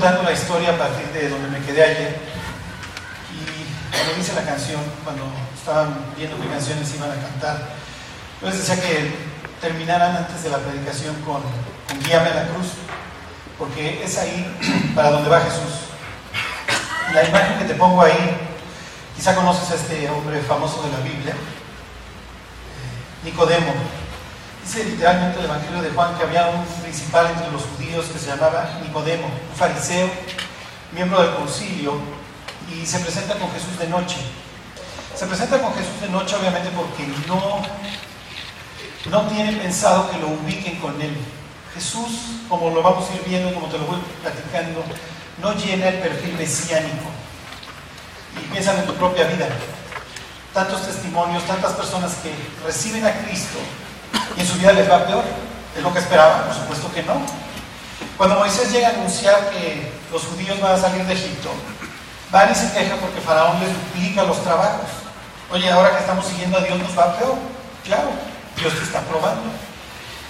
[0.00, 2.16] contando la historia a partir de donde me quedé ayer.
[3.36, 7.68] Y cuando dice la canción, cuando estaban viendo qué canciones iban a cantar,
[8.40, 9.14] les decía que
[9.60, 11.42] terminaran antes de la predicación con,
[11.86, 12.68] con Guíame a la cruz,
[13.58, 14.50] porque es ahí
[14.94, 15.92] para donde va Jesús.
[17.12, 18.38] La imagen que te pongo ahí,
[19.14, 21.34] quizá conoces a este hombre famoso de la Biblia,
[23.22, 23.99] Nicodemo.
[24.62, 28.26] Dice literalmente el Evangelio de Juan que había un principal entre los judíos que se
[28.28, 30.08] llamaba Nicodemo, un fariseo,
[30.92, 31.94] miembro del concilio,
[32.70, 34.16] y se presenta con Jesús de noche.
[35.16, 37.62] Se presenta con Jesús de noche obviamente porque no,
[39.10, 41.16] no tiene pensado que lo ubiquen con él.
[41.74, 44.84] Jesús, como lo vamos a ir viendo, como te lo voy platicando,
[45.40, 47.10] no llena el perfil mesiánico.
[48.36, 49.48] Y piensa en tu propia vida.
[50.52, 52.32] Tantos testimonios, tantas personas que
[52.64, 53.58] reciben a Cristo
[54.36, 55.24] y en su vida les va peor.
[55.76, 56.44] ¿Es lo que esperaban?
[56.44, 57.14] Por supuesto que no.
[58.16, 61.50] Cuando Moisés llega a anunciar que los judíos van a salir de Egipto,
[62.30, 64.88] van y se quejan porque Faraón les duplica los trabajos.
[65.50, 67.36] Oye, ahora que estamos siguiendo a Dios nos va peor.
[67.84, 68.10] Claro,
[68.56, 69.42] Dios te está probando.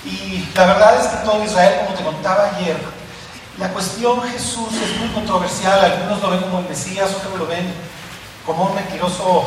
[0.05, 2.77] Y la verdad es que todo Israel, como te contaba ayer,
[3.59, 5.85] la cuestión Jesús es muy controversial.
[5.85, 7.75] Algunos lo ven como el Mesías, otros lo ven
[8.47, 9.45] como un mentiroso,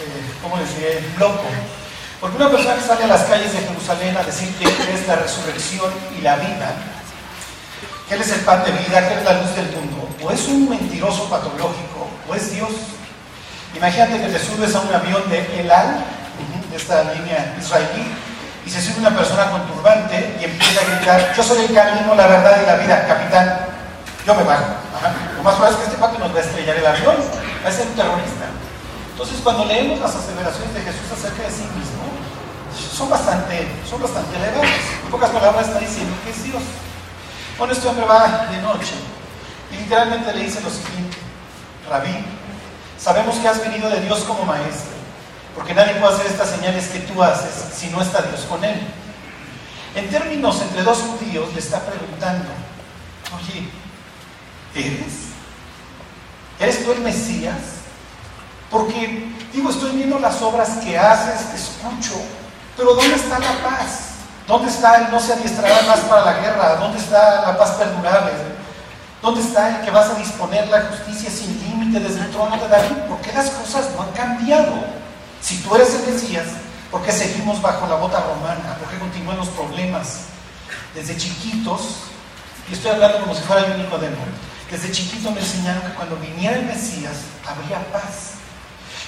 [0.00, 1.44] eh, ¿cómo les loco.
[2.26, 5.14] Porque una persona que sale a las calles de Jerusalén a decir que es la
[5.14, 6.74] resurrección y la vida,
[8.08, 10.32] que Él es el pan de vida, que Él es la luz del mundo, o
[10.32, 12.70] es un mentiroso patológico, o es Dios.
[13.76, 16.02] Imagínate que te subes a un avión de El Al,
[16.68, 18.10] de esta línea israelí,
[18.66, 22.12] y se sube una persona con turbante y empieza a gritar, yo soy el camino,
[22.16, 23.56] la verdad y la vida, capitán,
[24.26, 24.64] yo me bajo.
[25.36, 27.14] Lo más probable es que este pato nos va a estrellar el avión,
[27.64, 28.46] va a ser un terrorista.
[29.16, 32.04] Entonces, cuando leemos las aseveraciones de Jesús acerca de sí mismo,
[32.76, 34.68] son bastante, son bastante elevadas.
[35.02, 36.62] En pocas palabras está diciendo que es Dios.
[37.56, 38.92] Bueno, este hombre va de noche
[39.72, 41.16] y literalmente le dice lo siguiente,
[41.88, 42.12] Rabí,
[42.98, 44.92] sabemos que has venido de Dios como maestro,
[45.54, 48.78] porque nadie puede hacer estas señales que tú haces si no está Dios con él.
[49.94, 52.50] En términos entre dos judíos le está preguntando,
[53.34, 53.66] oye,
[54.74, 55.30] ¿eres?
[56.60, 57.75] ¿Eres tú el Mesías?
[58.70, 62.14] Porque, digo, estoy viendo las obras que haces, te escucho,
[62.76, 64.06] pero ¿dónde está la paz?
[64.46, 66.76] ¿Dónde está el no se adiestrará más para la guerra?
[66.76, 68.32] ¿Dónde está la paz perdurable?
[69.20, 72.68] ¿Dónde está el que vas a disponer la justicia sin límite desde el trono de
[72.68, 72.96] David?
[73.08, 74.84] ¿Por qué las cosas no han cambiado?
[75.40, 76.46] Si tú eres el Mesías,
[76.90, 78.76] ¿por qué seguimos bajo la bota romana?
[78.78, 80.26] ¿Por qué continúan los problemas?
[80.94, 82.02] Desde chiquitos,
[82.70, 84.16] y estoy hablando como si fuera el único demo,
[84.70, 87.14] desde chiquito me enseñaron que cuando viniera el Mesías
[87.46, 88.35] habría paz.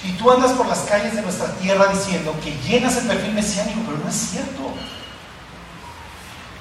[0.03, 3.81] Y tú andas por las calles de nuestra tierra diciendo que llenas el perfil mesiánico,
[3.85, 4.73] pero no es cierto.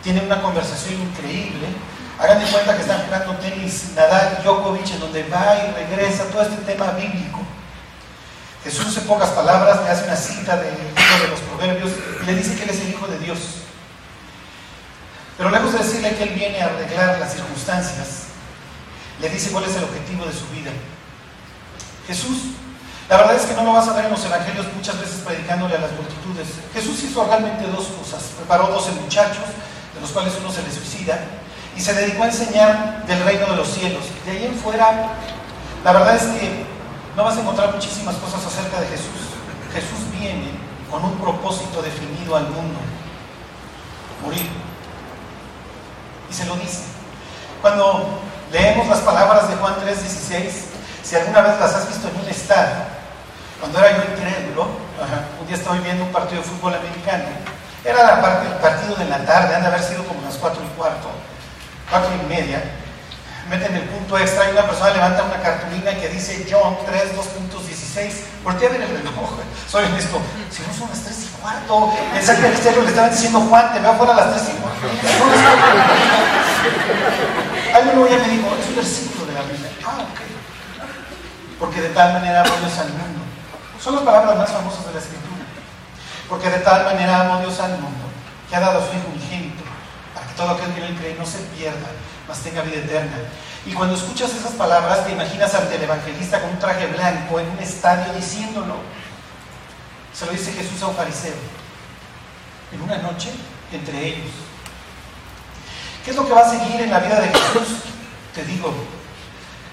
[0.03, 1.69] Tienen una conversación increíble.
[2.19, 6.43] Hagan de cuenta que están jugando tenis Nadal Djokovic, en donde va y regresa todo
[6.43, 7.41] este tema bíblico.
[8.65, 11.93] Jesús, en pocas palabras, le hace una cita del libro de los Proverbios
[12.23, 13.39] y le dice que Él es el Hijo de Dios.
[15.37, 18.25] Pero lejos de decirle que Él viene a arreglar las circunstancias,
[19.21, 20.73] le dice cuál es el objetivo de su vida.
[22.09, 22.39] Jesús
[23.09, 25.77] la verdad es que no lo vas a ver en los evangelios muchas veces predicándole
[25.77, 26.49] a las multitudes.
[26.75, 28.23] Jesús hizo realmente dos cosas.
[28.37, 29.45] Preparó 12 muchachos,
[29.95, 31.19] de los cuales uno se le suicida,
[31.75, 34.05] y se dedicó a enseñar del reino de los cielos.
[34.27, 35.15] De ahí en fuera,
[35.85, 36.67] la verdad es que
[37.17, 39.33] no vas a encontrar muchísimas cosas acerca de Jesús.
[39.73, 40.51] Jesús viene
[40.91, 42.79] con un propósito definido al mundo.
[44.23, 44.51] Morir.
[46.31, 46.83] Y se lo dice.
[47.63, 48.21] Cuando
[48.53, 50.67] leemos las palabras de Juan 3:16,
[51.03, 52.85] si alguna vez las has visto en un estadio,
[53.61, 54.63] cuando era yo incrédulo,
[55.38, 57.25] un día estaba viendo un partido de fútbol americano.
[57.85, 61.09] Era el partido de la tarde, han de haber sido como las cuatro y cuarto,
[61.91, 62.63] cuatro y media.
[63.49, 68.13] Meten el punto extra y una persona levanta una cartulina que dice John 3, 2.16.
[68.45, 69.41] Voltea a ver el reloj.
[69.69, 71.95] Soy honesto, si no son las 3 y cuarto.
[72.15, 74.85] El ministerio le estaban diciendo Juan, te veo fuera a las 3 y cuarto.
[77.75, 79.71] Alguien ya me dijo, es un versículo de la Biblia.
[79.87, 80.21] Ah, ok.
[81.59, 83.23] Porque de tal manera Dios al mundo.
[83.81, 85.28] Son las palabras más famosas de la Escritura.
[86.29, 88.07] Porque de tal manera amó Dios al mundo
[88.49, 89.65] que ha dado su Hijo unigénito
[90.15, 91.89] para que todo aquel que él cree no se pierda,
[92.27, 93.17] mas tenga vida eterna.
[93.67, 97.51] Y cuando escuchas esas palabras, te imaginas ante el evangelista con un traje blanco en
[97.51, 98.77] un estadio diciéndolo.
[100.15, 101.35] Se lo dice Jesús a un fariseo.
[102.73, 103.31] En una noche
[103.73, 104.33] entre ellos.
[106.05, 107.69] ¿Qué es lo que va a seguir en la vida de Jesús?
[108.35, 108.73] Te digo,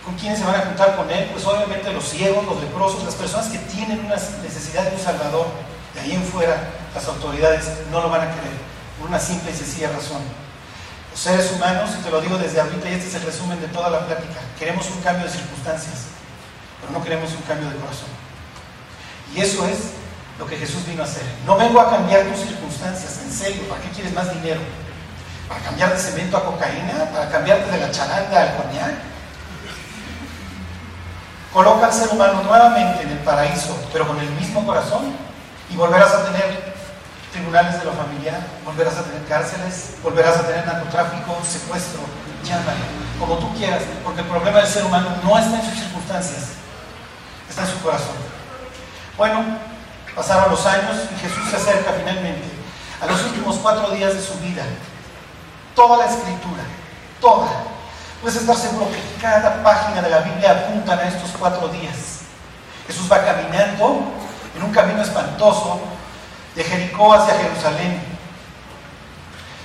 [0.03, 1.29] ¿con quiénes se van a juntar con Él?
[1.31, 5.47] Pues obviamente los ciegos, los leprosos, las personas que tienen una necesidad de un Salvador.
[5.95, 6.55] De ahí en fuera,
[6.93, 8.51] las autoridades no lo van a querer,
[8.99, 10.21] por una simple y sencilla razón.
[11.11, 13.67] Los seres humanos, y te lo digo desde ahorita, y este es el resumen de
[13.67, 16.11] toda la plática, queremos un cambio de circunstancias,
[16.81, 18.09] pero no queremos un cambio de corazón.
[19.33, 19.77] Y eso es
[20.37, 21.23] lo que Jesús vino a hacer.
[21.45, 24.59] No vengo a cambiar tus circunstancias, en serio, ¿para qué quieres más dinero?
[25.47, 27.09] ¿Para cambiar de cemento a cocaína?
[27.13, 28.95] ¿Para cambiarte de la charanga al coñac?
[31.53, 35.15] Coloca al ser humano nuevamente en el paraíso, pero con el mismo corazón,
[35.69, 36.75] y volverás a tener
[37.31, 42.01] tribunales de lo familiar, volverás a tener cárceles, volverás a tener narcotráfico, secuestro,
[42.43, 42.85] llámalo,
[43.19, 46.43] como tú quieras, porque el problema del ser humano no está en sus circunstancias,
[47.49, 48.15] está en su corazón.
[49.17, 49.43] Bueno,
[50.15, 52.47] Pasaron los años y Jesús se acerca finalmente
[53.01, 54.63] a los últimos cuatro días de su vida.
[55.75, 56.63] Toda la escritura,
[57.19, 57.49] toda.
[58.21, 62.21] Puedes estar seguro que cada página de la Biblia apunta a estos cuatro días.
[62.87, 64.05] Jesús va caminando
[64.55, 65.81] en un camino espantoso
[66.55, 68.01] de Jericó hacia Jerusalén.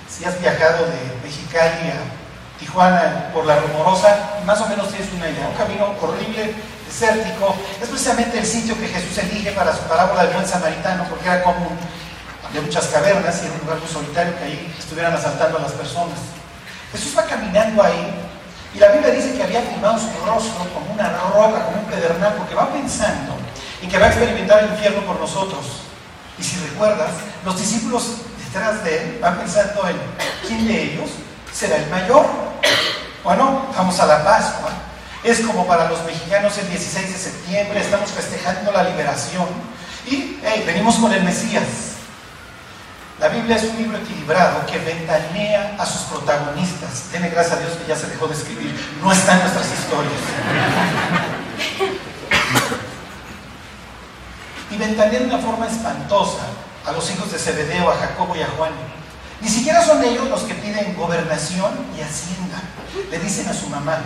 [0.09, 5.31] Si has viajado de Mexicali a Tijuana por la rumorosa, más o menos tienes una
[5.31, 5.49] idea.
[5.49, 6.55] Un camino horrible,
[6.87, 11.29] desértico, es precisamente el sitio que Jesús elige para su parábola del buen samaritano, porque
[11.29, 11.79] era común,
[12.47, 15.73] había muchas cavernas y era un lugar muy solitario que ahí estuvieran asaltando a las
[15.73, 16.19] personas.
[16.93, 18.13] Jesús va caminando ahí
[18.75, 22.35] y la Biblia dice que había firmado su rostro como una roca, como un pedernal,
[22.37, 23.37] porque va pensando
[23.83, 25.65] en que va a experimentar el infierno por nosotros.
[26.39, 27.11] Y si recuerdas,
[27.45, 29.97] los discípulos detrás de él van pensando en
[30.47, 31.11] quién de ellos
[31.53, 32.27] será el mayor.
[33.23, 34.71] Bueno, vamos a la Pascua.
[35.23, 39.47] Es como para los mexicanos el 16 de septiembre, estamos festejando la liberación
[40.07, 41.91] y venimos con el Mesías.
[43.21, 47.03] La Biblia es un libro equilibrado que ventanea a sus protagonistas.
[47.11, 48.75] Tiene gracias a Dios que ya se dejó de escribir.
[49.03, 50.21] No está en nuestras historias.
[54.71, 56.43] Y ventanea de una forma espantosa
[56.87, 58.73] a los hijos de Zebedeo, a Jacobo y a Juan.
[59.41, 62.61] Ni siquiera son ellos los que piden gobernación y hacienda.
[63.11, 63.99] Le dicen a su mamá,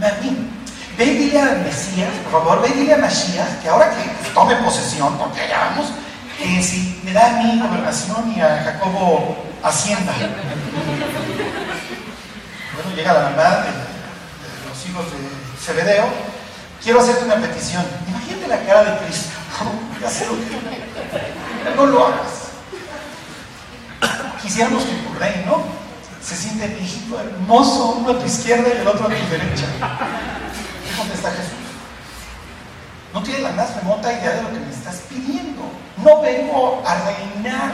[0.00, 0.50] mami,
[0.96, 4.30] ve y dile al Mesías, por favor, ve y dile a Mashiach que ahora que
[4.32, 5.88] tome posesión, porque allá vamos,
[6.38, 10.12] que si me da a mí gobernación y a Jacobo hacienda.
[12.74, 13.70] Bueno, llega la mamá de,
[14.68, 15.18] los hijos de
[15.60, 16.06] Zebedeo.
[16.82, 17.84] Quiero hacerte una petición.
[18.08, 19.37] Imagínate la cara de Cristo.
[20.00, 21.76] Ya sé lo que.
[21.76, 22.48] No lo hagas.
[24.42, 25.62] Quisiéramos que tu reino
[26.22, 29.66] se siente viejito, hermoso, uno a tu izquierda y el otro a tu derecha.
[30.96, 31.52] ¿Dónde está Jesús?
[33.14, 35.62] No tiene la más remota idea de lo que me estás pidiendo.
[35.96, 37.72] No vengo a reinar.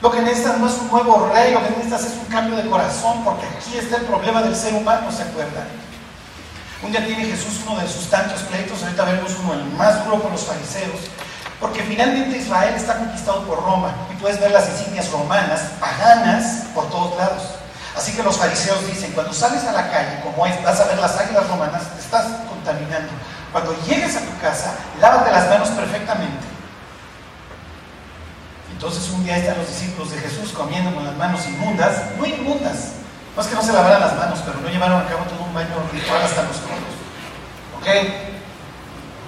[0.00, 2.68] Lo que necesitas no es un nuevo rey, lo que necesitas es un cambio de
[2.68, 5.66] corazón, porque aquí está el problema del ser humano, ¿se acuerdan?
[6.82, 10.22] Un día tiene Jesús uno de sus tantos pleitos, ahorita veremos uno, el más duro
[10.22, 11.10] con los fariseos,
[11.58, 16.88] porque finalmente Israel está conquistado por Roma y puedes ver las insignias romanas, paganas, por
[16.88, 17.42] todos lados.
[17.96, 20.98] Así que los fariseos dicen, cuando sales a la calle, como es, vas a ver
[20.98, 23.08] las águilas romanas, estás contaminando.
[23.50, 26.46] Cuando llegues a tu casa, lávate las manos perfectamente.
[28.70, 32.92] Entonces un día están los discípulos de Jesús comiendo con las manos inmundas, no inmundas,
[33.38, 35.54] no es que no se lavaran las manos, pero no llevaron a cabo todo un
[35.54, 36.90] baño ritual hasta los codos.
[37.78, 37.86] ¿Ok?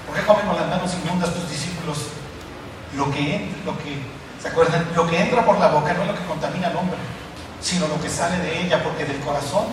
[0.04, 2.10] ¿Por qué comen con las manos inmundas tus discípulos?
[2.96, 4.02] Lo que, lo que,
[4.42, 4.84] ¿se acuerdan?
[4.96, 6.98] Lo que entra por la boca no es lo que contamina al hombre,
[7.60, 9.66] sino lo que sale de ella, porque del corazón,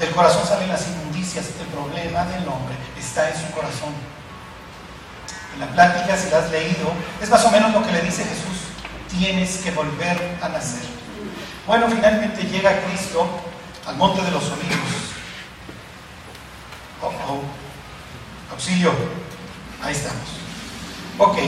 [0.00, 1.46] del corazón salen las inmundicias.
[1.60, 3.94] El problema del hombre está en su corazón.
[5.54, 6.90] En la plática, si la has leído,
[7.22, 8.66] es más o menos lo que le dice Jesús.
[9.16, 11.03] Tienes que volver a nacer.
[11.66, 13.26] Bueno, finalmente llega Cristo
[13.86, 14.90] al monte de los olivos.
[17.00, 18.52] Oh, oh.
[18.52, 18.92] Auxilio.
[19.82, 20.28] Ahí estamos.
[21.18, 21.38] Ok,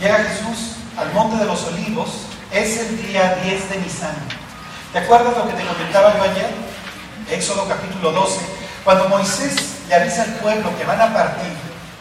[0.00, 2.10] llega Jesús al monte de los olivos.
[2.52, 4.14] Es el día 10 de Nisan.
[4.92, 6.50] ¿Te acuerdas lo que te comentaba yo ayer?
[7.30, 8.40] Éxodo capítulo 12.
[8.84, 9.56] Cuando Moisés
[9.88, 11.52] le avisa al pueblo que van a partir,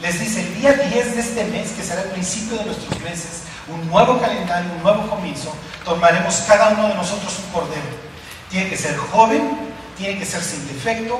[0.01, 3.43] les dice el día 10 de este mes, que será el principio de nuestros meses,
[3.67, 5.53] un nuevo calendario, un nuevo comienzo,
[5.85, 8.03] tomaremos cada uno de nosotros un cordero.
[8.49, 11.19] Tiene que ser joven, tiene que ser sin defecto.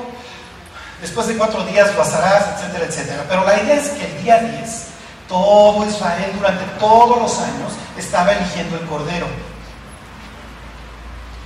[1.00, 3.24] Después de cuatro días lo asarás, etcétera, etcétera.
[3.28, 4.86] Pero la idea es que el día 10,
[5.28, 9.26] todo Israel durante todos los años estaba eligiendo el cordero.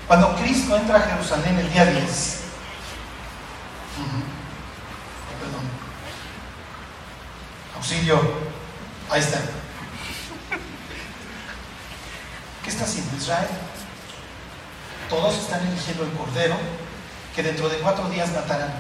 [0.07, 2.41] Cuando Cristo entra a Jerusalén el día 10,
[5.41, 5.61] perdón.
[7.77, 8.21] Auxilio.
[9.11, 9.39] Ahí está.
[12.69, 13.49] ¿Qué está haciendo Israel?
[15.09, 16.55] Todos están eligiendo el Cordero
[17.35, 18.75] que dentro de cuatro días matarán.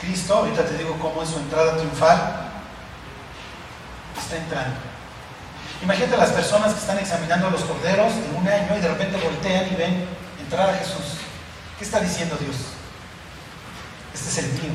[0.00, 2.50] Cristo, ahorita te digo cómo es su entrada triunfal,
[4.18, 4.74] está entrando.
[5.84, 9.72] Imagínate las personas que están examinando los corderos en un año y de repente voltean
[9.72, 10.04] y ven
[10.40, 11.14] entrar a Jesús.
[11.78, 12.56] ¿Qué está diciendo Dios?
[14.12, 14.72] Este es el mío.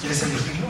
[0.00, 0.68] ¿Quieres elegirlo?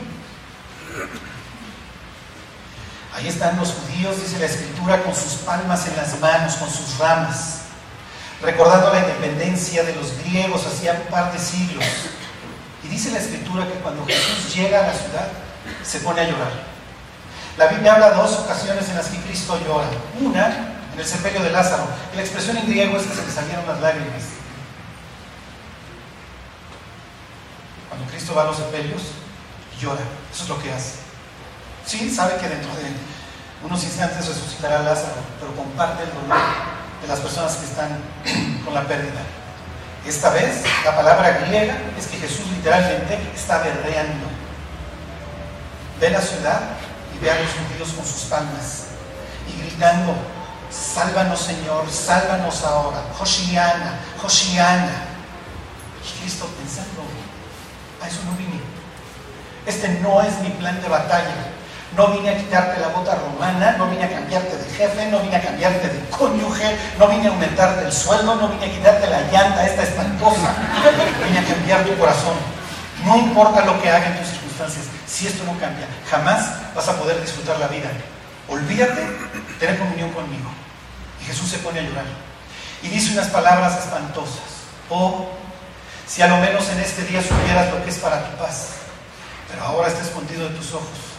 [3.15, 6.97] Ahí están los judíos, dice la escritura, con sus palmas en las manos, con sus
[6.97, 7.61] ramas,
[8.41, 11.85] recordando la independencia de los griegos hacía un par de siglos.
[12.83, 15.27] Y dice la escritura que cuando Jesús llega a la ciudad,
[15.81, 16.51] se pone a llorar.
[17.57, 19.87] La Biblia habla de dos ocasiones en las que Cristo llora.
[20.19, 20.47] Una,
[20.93, 21.87] en el sepelio de Lázaro.
[22.13, 24.23] La expresión en griego es que se le salieron las lágrimas.
[27.87, 29.03] Cuando Cristo va a los sepelios,
[29.79, 30.01] llora.
[30.33, 31.04] Eso es lo que hace.
[31.85, 32.89] Sí, sabe que dentro de
[33.63, 36.41] unos instantes resucitará Lázaro, pero comparte el dolor
[37.01, 37.99] de las personas que están
[38.65, 39.21] con la pérdida.
[40.05, 44.25] Esta vez, la palabra griega es que Jesús literalmente está berreando.
[45.99, 46.61] Ve la ciudad
[47.15, 48.85] y ve a los judíos con sus palmas
[49.47, 50.15] y gritando,
[50.71, 55.05] sálvanos Señor, sálvanos ahora, Josiana, Josiana.
[56.03, 57.03] Y Cristo pensando,
[58.01, 58.59] a eso no vine.
[59.65, 61.54] Este no es mi plan de batalla.
[61.95, 65.37] No vine a quitarte la bota romana, no vine a cambiarte de jefe, no vine
[65.37, 69.21] a cambiarte de cónyuge, no vine a aumentarte el sueldo, no vine a quitarte la
[69.31, 70.53] llanta esta espantosa.
[71.25, 72.35] Vine a cambiar tu corazón.
[73.05, 76.97] No importa lo que haga en tus circunstancias, si esto no cambia, jamás vas a
[76.97, 77.89] poder disfrutar la vida.
[78.49, 79.01] Olvídate,
[79.59, 80.49] tener comunión conmigo.
[81.21, 82.05] Y Jesús se pone a llorar.
[82.83, 84.67] Y dice unas palabras espantosas.
[84.89, 85.29] Oh,
[86.05, 88.67] si a lo menos en este día supieras lo que es para tu paz,
[89.49, 91.14] pero ahora está escondido de tus ojos.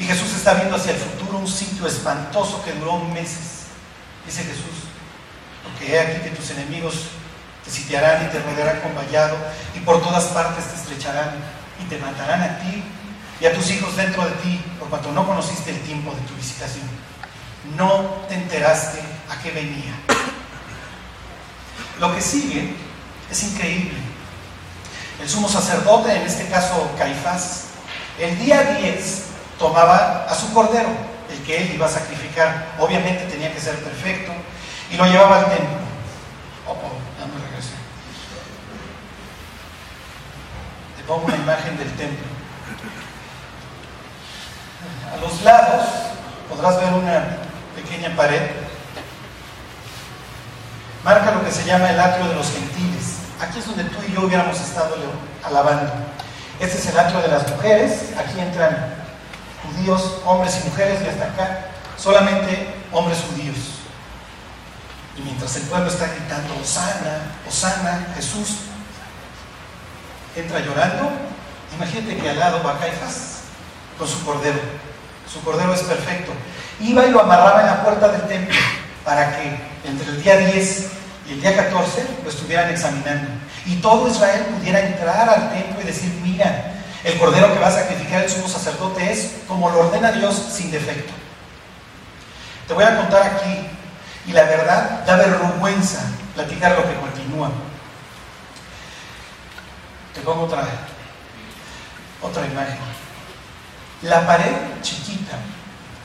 [0.00, 3.66] Y Jesús está viendo hacia el futuro un sitio espantoso que duró meses.
[4.24, 4.88] Dice Jesús,
[5.62, 6.94] porque he aquí que tus enemigos
[7.62, 9.36] te sitiarán y te rodearán con vallado
[9.74, 11.34] y por todas partes te estrecharán
[11.82, 12.82] y te matarán a ti
[13.40, 16.34] y a tus hijos dentro de ti por cuanto no conociste el tiempo de tu
[16.34, 16.88] visitación.
[17.76, 19.92] No te enteraste a qué venía.
[21.98, 22.74] Lo que sigue
[23.30, 23.98] es increíble.
[25.20, 27.64] El sumo sacerdote, en este caso Caifás,
[28.18, 29.29] el día 10
[29.60, 30.88] tomaba a su cordero,
[31.30, 32.74] el que él iba a sacrificar.
[32.80, 34.32] Obviamente tenía que ser perfecto
[34.90, 35.76] y lo llevaba al templo.
[36.66, 37.74] Oh, oh, ya me regresé.
[40.96, 42.26] Te pongo una imagen del templo.
[45.12, 45.86] A los lados
[46.48, 47.36] podrás ver una
[47.76, 48.40] pequeña pared.
[51.04, 53.18] Marca lo que se llama el atrio de los gentiles.
[53.38, 54.96] Aquí es donde tú y yo hubiéramos estado
[55.44, 55.92] alabando.
[56.58, 58.14] Este es el atrio de las mujeres.
[58.18, 58.99] Aquí entran
[59.70, 63.56] judíos, hombres y mujeres, y hasta acá solamente hombres judíos.
[65.16, 68.56] Y mientras el pueblo está gritando, Osana, Osana, Jesús,
[70.34, 71.10] entra llorando,
[71.74, 73.42] imagínate que al lado va Caifás
[73.98, 74.58] con su cordero.
[75.30, 76.32] Su cordero es perfecto.
[76.80, 78.56] Iba y lo amarraba en la puerta del templo
[79.04, 80.86] para que entre el día 10
[81.28, 83.28] y el día 14 lo estuvieran examinando.
[83.66, 87.72] Y todo Israel pudiera entrar al templo y decir, mira, el cordero que va a
[87.72, 91.12] sacrificar el sumo sacerdote es como lo ordena Dios sin defecto.
[92.68, 93.66] Te voy a contar aquí,
[94.26, 96.00] y la verdad da vergüenza
[96.34, 97.50] platicar lo que continúa.
[100.14, 100.66] Te pongo otra,
[102.20, 102.78] otra imagen.
[104.02, 104.52] La pared
[104.82, 105.36] chiquita,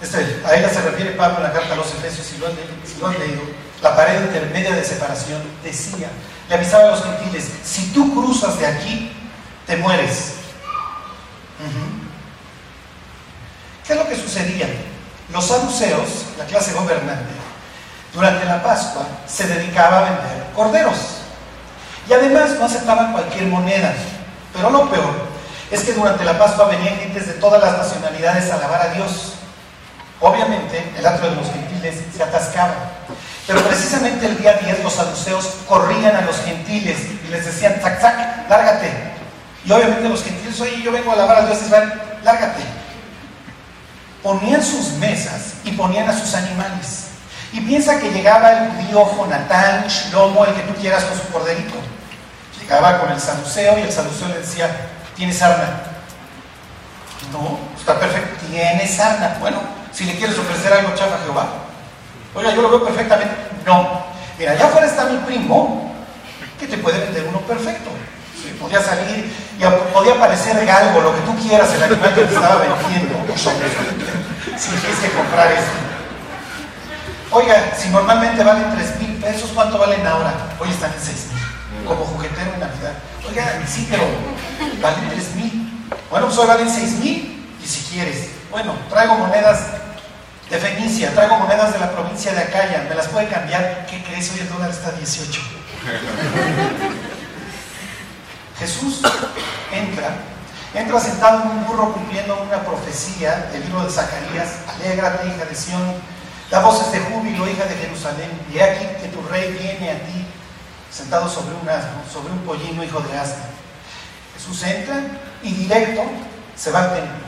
[0.01, 2.53] este, a ella se refiere Pablo en la carta a los Efesios, si lo, han,
[2.85, 3.41] si lo han leído,
[3.81, 6.09] la pared intermedia de separación decía,
[6.49, 9.11] le avisaba a los gentiles, si tú cruzas de aquí,
[9.65, 10.44] te mueres.
[13.85, 14.67] ¿Qué es lo que sucedía?
[15.31, 17.33] Los saduceos, la clase gobernante,
[18.13, 20.97] durante la Pascua se dedicaba a vender corderos.
[22.07, 23.93] Y además no aceptaban cualquier moneda.
[24.53, 25.13] Pero lo peor
[25.69, 29.33] es que durante la Pascua venían gentes de todas las nacionalidades a alabar a Dios.
[30.21, 32.73] Obviamente, el atrio de los gentiles se atascaba.
[33.47, 37.99] Pero precisamente el día 10 los saduceos corrían a los gentiles y les decían, zac,
[37.99, 38.91] zac, lárgate.
[39.65, 41.91] Y obviamente los gentiles, oye, yo vengo a alabar a Dios, Israel,
[42.23, 42.61] lárgate
[44.25, 47.09] ponían sus mesas y ponían a sus animales.
[47.53, 51.75] Y piensa que llegaba el judío Jonatán, Shlomo, el que tú quieras con su corderito.
[52.59, 54.67] Llegaba con el saduceo y el saduceo le decía,
[55.15, 55.79] ¿tienes sarna?
[57.31, 59.37] No, está perfecto, tienes sarna.
[59.39, 59.59] Bueno,
[59.93, 61.45] si le quieres ofrecer algo chafa Jehová.
[62.33, 63.35] Oiga, yo lo veo perfectamente.
[63.63, 64.05] No.
[64.39, 65.93] Mira, allá afuera está mi primo,
[66.59, 67.91] que te puede vender uno perfecto.
[68.59, 72.55] Podía salir y podía parecer galgo, lo que tú quieras, el animal que te estaba
[72.55, 73.15] vendiendo.
[74.57, 75.71] Si tienes que comprar esto.
[77.31, 80.33] Oiga, si normalmente valen 3 mil pesos, ¿cuánto valen ahora?
[80.59, 82.93] Hoy están en 6 mil, como juguetero en Navidad.
[83.27, 84.03] Oiga, sí, pero
[84.81, 85.85] valen 3 mil.
[86.09, 88.29] Bueno, pues hoy valen 6 mil, y si quieres.
[88.51, 89.59] Bueno, traigo monedas
[90.49, 93.85] de Fenicia, traigo monedas de la provincia de Acaya, ¿me las puede cambiar?
[93.89, 94.31] ¿Qué crees?
[94.31, 95.41] Hoy el dólar está a 18.
[98.57, 99.01] Jesús
[99.71, 100.15] entra,
[100.73, 105.55] entra sentado en un burro cumpliendo una profecía del libro de Zacarías, alégrate hija de
[105.55, 105.93] Sión,
[106.49, 110.25] da voces de júbilo hija de Jerusalén, y aquí que tu rey viene a ti,
[110.89, 113.43] sentado sobre un asno, sobre un pollino hijo de asno.
[114.35, 115.01] Jesús entra
[115.43, 116.03] y directo
[116.55, 117.25] se va al templo.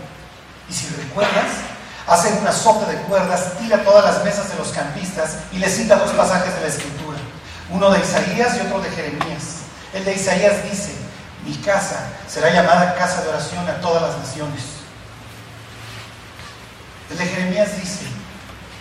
[0.70, 1.52] Y si recuerdas,
[2.08, 5.98] hace una sopla de cuerdas, tira todas las mesas de los campistas y le cita
[5.98, 7.18] dos pasajes de la escritura,
[7.70, 9.58] uno de Isaías y otro de Jeremías.
[9.94, 11.07] El de Isaías dice,
[11.48, 14.62] mi casa será llamada casa de oración a todas las naciones.
[17.10, 18.06] El de Jeremías dice,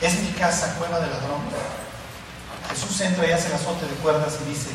[0.02, 1.42] es mi casa cueva de ladrón.
[2.68, 4.70] Jesús entra y hace el azote de cuerdas y dice,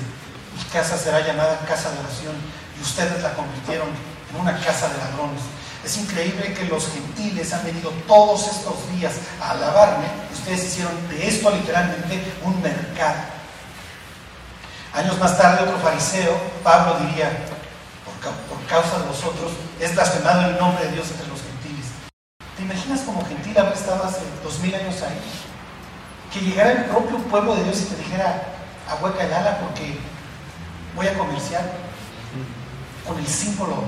[0.55, 2.33] mi casa será llamada casa de oración
[2.79, 5.41] y ustedes la convirtieron en una casa de ladrones.
[5.83, 10.05] Es increíble que los gentiles han venido todos estos días a alabarme.
[10.31, 13.19] Ustedes hicieron de esto literalmente un mercado.
[14.93, 17.31] Años más tarde otro fariseo, Pablo diría,
[18.29, 21.87] por, causa de vosotros, es blasfemado el nombre de Dios entre los gentiles.
[22.55, 25.19] ¿Te imaginas como gentil haber estado hace dos mil años ahí?
[26.31, 28.43] Que llegara el propio pueblo de Dios y te dijera,
[28.87, 29.97] a hueca y ala porque
[30.95, 31.63] voy a comerciar
[33.07, 33.83] con el símbolo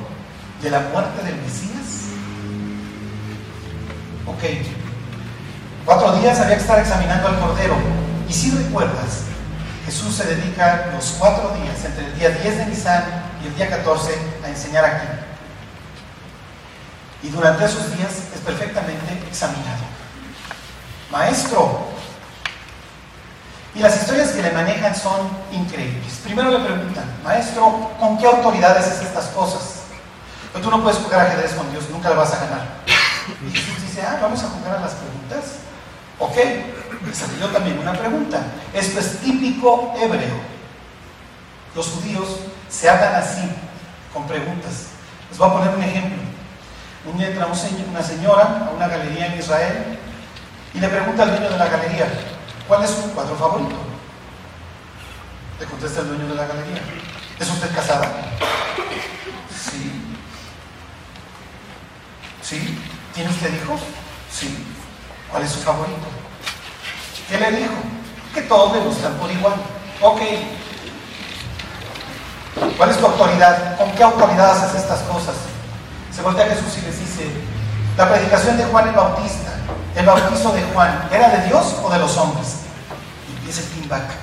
[0.62, 2.10] de la muerte del Mesías?
[4.26, 4.44] Ok,
[5.86, 7.76] cuatro días había que estar examinando al Cordero.
[8.28, 9.26] Y si recuerdas,
[9.86, 13.70] Jesús se dedica los cuatro días, entre el día 10 de Nisan y el día
[13.70, 15.08] 14, a enseñar aquí.
[17.24, 19.84] Y durante esos días es perfectamente examinado.
[21.12, 21.94] Maestro,
[23.76, 26.22] y las historias que le manejan son increíbles.
[26.24, 29.82] Primero le preguntan, maestro, ¿con qué autoridades es estas cosas?
[30.52, 32.68] Pero tú no puedes jugar ajedrez con Dios, nunca lo vas a ganar.
[33.48, 35.56] Y Jesús dice, ah, vamos a jugar a las preguntas.
[36.20, 38.40] Ok, salió también una pregunta.
[38.74, 40.54] Esto es típico hebreo.
[41.76, 42.28] Los judíos
[42.74, 43.42] se hablan así,
[44.12, 44.88] con preguntas.
[45.30, 46.24] Les voy a poner un ejemplo.
[47.06, 50.00] Un día entra una señora a una galería en Israel
[50.74, 52.08] y le pregunta al dueño de la galería,
[52.68, 53.76] ¿cuál es su cuadro favorito?
[55.60, 56.82] Le contesta el dueño de la galería,
[57.40, 58.10] ¿es usted casada?
[59.50, 59.92] Sí.
[62.42, 62.80] ¿Sí?
[63.14, 63.82] ¿Tiene usted hijos?
[64.32, 64.66] Sí.
[65.30, 66.08] ¿Cuál es su favorito?
[67.30, 67.74] ¿Qué le dijo?
[68.34, 69.56] Que todos le gustan por igual.
[70.02, 70.22] Ok.
[72.78, 73.78] ¿Cuál es tu autoridad?
[73.78, 75.36] ¿Con qué autoridad haces estas cosas?
[76.16, 77.32] Se voltea a Jesús y les dice,
[77.98, 79.52] la predicación de Juan el Bautista,
[79.96, 82.58] el bautizo de Juan, ¿era de Dios o de los hombres?
[83.30, 84.04] Y empieza el feedback.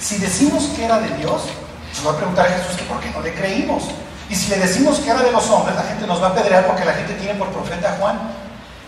[0.00, 1.42] Si decimos que era de Dios,
[1.92, 3.82] se va a preguntar a Jesús que por qué no le creímos.
[4.30, 6.66] Y si le decimos que era de los hombres, la gente nos va a apedrear
[6.66, 8.18] porque la gente tiene por profeta a Juan.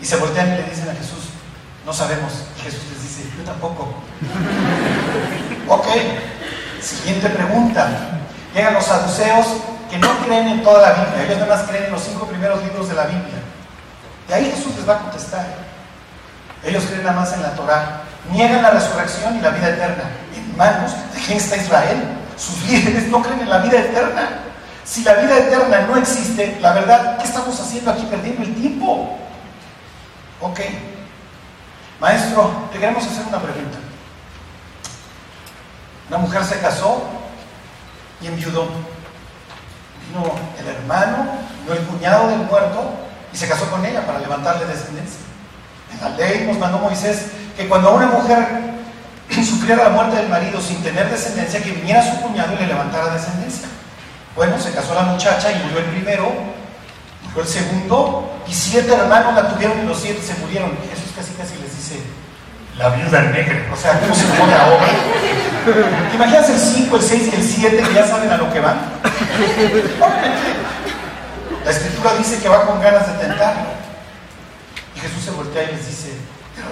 [0.01, 1.29] Y se voltean y le dicen a Jesús,
[1.85, 2.33] no sabemos.
[2.57, 3.93] Y Jesús les dice, yo tampoco.
[5.69, 5.85] ok,
[6.81, 8.22] siguiente pregunta.
[8.53, 9.47] Llegan los saduceos
[9.89, 12.63] que no creen en toda la Biblia, ellos nada más creen en los cinco primeros
[12.63, 13.41] libros de la Biblia.
[14.29, 15.45] Y ahí Jesús les va a contestar.
[16.63, 18.01] Ellos creen nada más en la Torah.
[18.31, 20.03] Niegan la resurrección y la vida eterna.
[20.35, 22.03] En manos de quién está Israel.
[22.37, 24.29] Sus líderes no creen en la vida eterna.
[24.85, 29.17] Si la vida eterna no existe, la verdad, ¿qué estamos haciendo aquí perdiendo el tiempo?
[30.41, 30.59] Ok.
[31.99, 33.77] Maestro, te queremos hacer una pregunta.
[36.09, 37.22] Una mujer se casó
[38.23, 38.67] y enviudó.
[40.07, 41.27] Vino el hermano,
[41.63, 42.93] vino el cuñado del muerto
[43.31, 45.19] y se casó con ella para levantarle descendencia.
[45.91, 48.47] En la ley nos mandó Moisés que cuando una mujer
[49.29, 53.13] sufriera la muerte del marido sin tener descendencia, que viniera su cuñado y le levantara
[53.13, 53.67] descendencia.
[54.35, 56.31] Bueno, se casó la muchacha y murió el primero,
[57.23, 60.71] murió el segundo, y siete hermanos la tuvieron y los siete se murieron.
[60.89, 62.01] Jesús casi casi les dice,
[62.77, 63.69] la viuda negra.
[63.71, 64.87] O sea, ¿cómo se pone ahora?
[65.63, 68.59] ¿Te imaginas el 5, el 6 y el 7 que ya saben a lo que
[68.59, 68.79] van?
[71.63, 73.69] La escritura dice que va con ganas de tentarlo.
[74.93, 76.17] Y Jesús se voltea y les dice,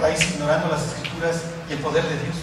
[0.02, 1.36] raíz ignorando las escrituras
[1.70, 2.36] y el poder de Dios.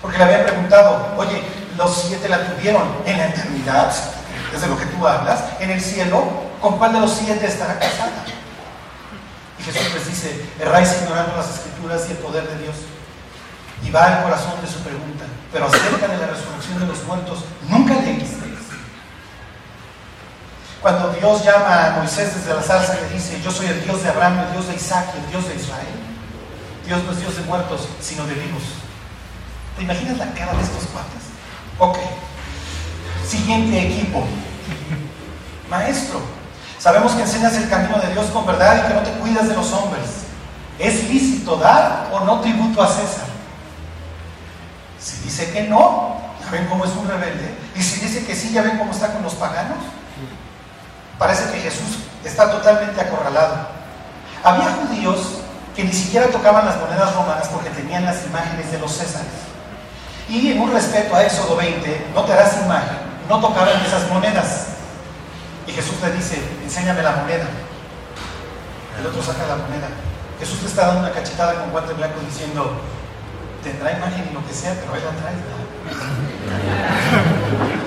[0.00, 1.42] Porque le habían preguntado, oye,
[1.76, 3.92] los siete la tuvieron en la eternidad,
[4.54, 6.24] es de lo que tú hablas, en el cielo,
[6.60, 8.24] ¿con cuál de los siete estará casada?
[9.58, 12.76] Y Jesús les dice, erráis ignorando las escrituras y el poder de Dios.
[13.84, 15.24] Y va al corazón de su pregunta.
[15.52, 18.46] Pero acerca de la resurrección de los muertos, nunca leíste.
[20.86, 24.04] Cuando Dios llama a Moisés desde la zarza y le dice, yo soy el Dios
[24.04, 25.96] de Abraham, el Dios de Isaac el Dios de Israel.
[26.86, 28.62] Dios no es Dios de muertos, sino de vivos.
[29.76, 31.24] ¿Te imaginas la cara de estos cuates?
[31.80, 31.98] Ok.
[33.28, 34.24] Siguiente equipo.
[35.68, 36.20] Maestro,
[36.78, 39.56] sabemos que enseñas el camino de Dios con verdad y que no te cuidas de
[39.56, 40.06] los hombres.
[40.78, 43.26] ¿Es lícito dar o no tributo a César?
[45.06, 47.56] Si dice que no, ya ven cómo es un rebelde.
[47.76, 49.78] Y si dice que sí, ya ven cómo está con los paganos.
[51.16, 53.68] Parece que Jesús está totalmente acorralado.
[54.42, 55.38] Había judíos
[55.76, 59.46] que ni siquiera tocaban las monedas romanas porque tenían las imágenes de los Césares.
[60.28, 64.66] Y en un respeto a Éxodo 20, no te harás imagen, no tocaban esas monedas.
[65.68, 67.46] Y Jesús le dice, enséñame la moneda.
[68.98, 69.86] El otro saca la moneda.
[70.40, 72.80] Jesús le está dando una cachetada con guante blanco diciendo,
[73.66, 75.34] tendrá imagen y lo que sea, pero ahí la trae.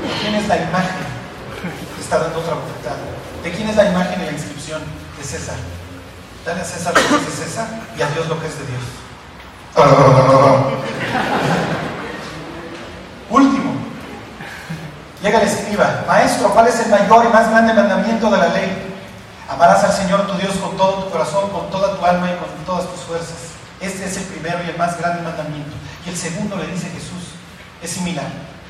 [0.04, 1.10] ¿De quién es la imagen?
[2.00, 2.98] está dando otra bofetada.
[3.44, 4.82] ¿De quién es la imagen y la inscripción?
[5.18, 5.56] De César.
[6.46, 8.66] Dale a César lo que es de César y a Dios lo que es de
[8.66, 8.84] Dios.
[13.30, 13.74] Último.
[15.22, 16.04] Llega el escriba.
[16.08, 18.96] Maestro, ¿cuál es el mayor y más grande mandamiento de la ley?
[19.50, 22.50] Amarás al Señor tu Dios con todo tu corazón, con toda tu alma y con
[22.66, 23.49] todas tus fuerzas.
[23.82, 25.72] Este es el primero y el más grande mandamiento.
[26.06, 27.36] Y el segundo le dice Jesús,
[27.82, 28.28] es similar.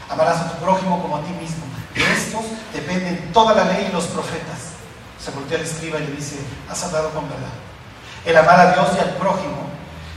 [0.09, 1.65] Amarás a tu prójimo como a ti mismo.
[1.95, 4.77] De estos dependen toda la ley y los profetas.
[5.19, 7.53] Se voltea al escriba y le dice, has hablado con verdad.
[8.25, 9.69] El amar a Dios y al prójimo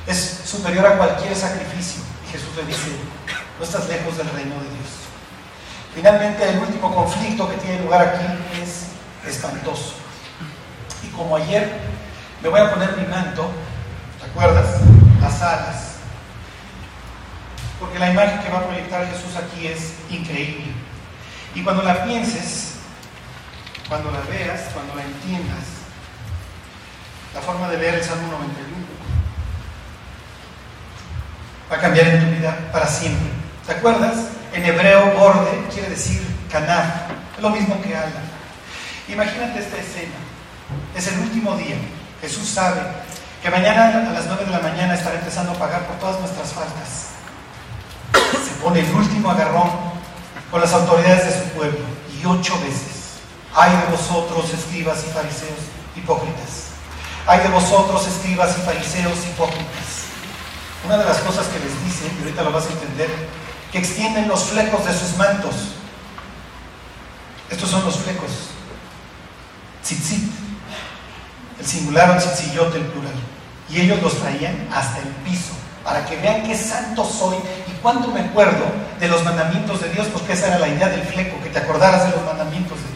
[0.07, 2.03] es superior a cualquier sacrificio.
[2.27, 2.91] Y Jesús le dice,
[3.59, 5.03] no estás lejos del reino de Dios.
[5.95, 8.25] Finalmente, el último conflicto que tiene lugar aquí
[8.63, 8.87] es
[9.29, 9.95] espantoso.
[11.03, 11.71] Y como ayer
[12.43, 13.51] me voy a poner mi manto,
[14.33, 14.81] ¿te acuerdas?
[15.21, 15.93] Las alas.
[17.79, 20.73] Porque la imagen que va a proyectar Jesús aquí es increíble.
[21.55, 22.75] Y cuando la pienses,
[23.89, 25.65] cuando la veas, cuando la entiendas,
[27.35, 28.73] la forma de leer el Salmo 91
[31.71, 33.29] va a cambiar en tu vida para siempre.
[33.67, 34.29] ¿Te acuerdas?
[34.53, 38.23] En hebreo, borde quiere decir canal, es lo mismo que ala.
[39.09, 40.15] Imagínate esta escena.
[40.95, 41.77] Es el último día.
[42.21, 42.81] Jesús sabe
[43.43, 46.53] que mañana a las 9 de la mañana estará empezando a pagar por todas nuestras
[46.53, 47.11] faltas.
[48.45, 49.69] Se pone el último agarrón
[50.49, 51.81] con las autoridades de su pueblo
[52.17, 53.19] y ocho veces.
[53.53, 55.59] Ay de vosotros, escribas y fariseos
[55.97, 56.71] hipócritas.
[57.27, 60.07] Ay de vosotros, escribas y fariseos hipócritas.
[60.87, 63.11] Una de las cosas que les dice, y ahorita lo vas a entender,
[63.73, 65.55] que extienden los flecos de sus mantos.
[67.51, 68.31] Estos son los flecos.
[69.83, 70.31] Tzitzit,
[71.59, 73.32] el singular o tzitzillote, el plural.
[73.73, 78.09] Y ellos los traían hasta el piso, para que vean qué santo soy y cuánto
[78.09, 78.67] me acuerdo
[79.01, 82.05] de los mandamientos de Dios, porque esa era la idea del fleco, que te acordaras
[82.05, 82.93] de los mandamientos de Dios.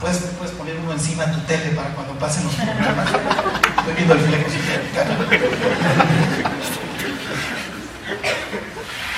[0.00, 3.08] Puedes, puedes poner uno encima de tu tele para cuando pasen los programas.
[3.78, 4.50] Estoy viendo el fleco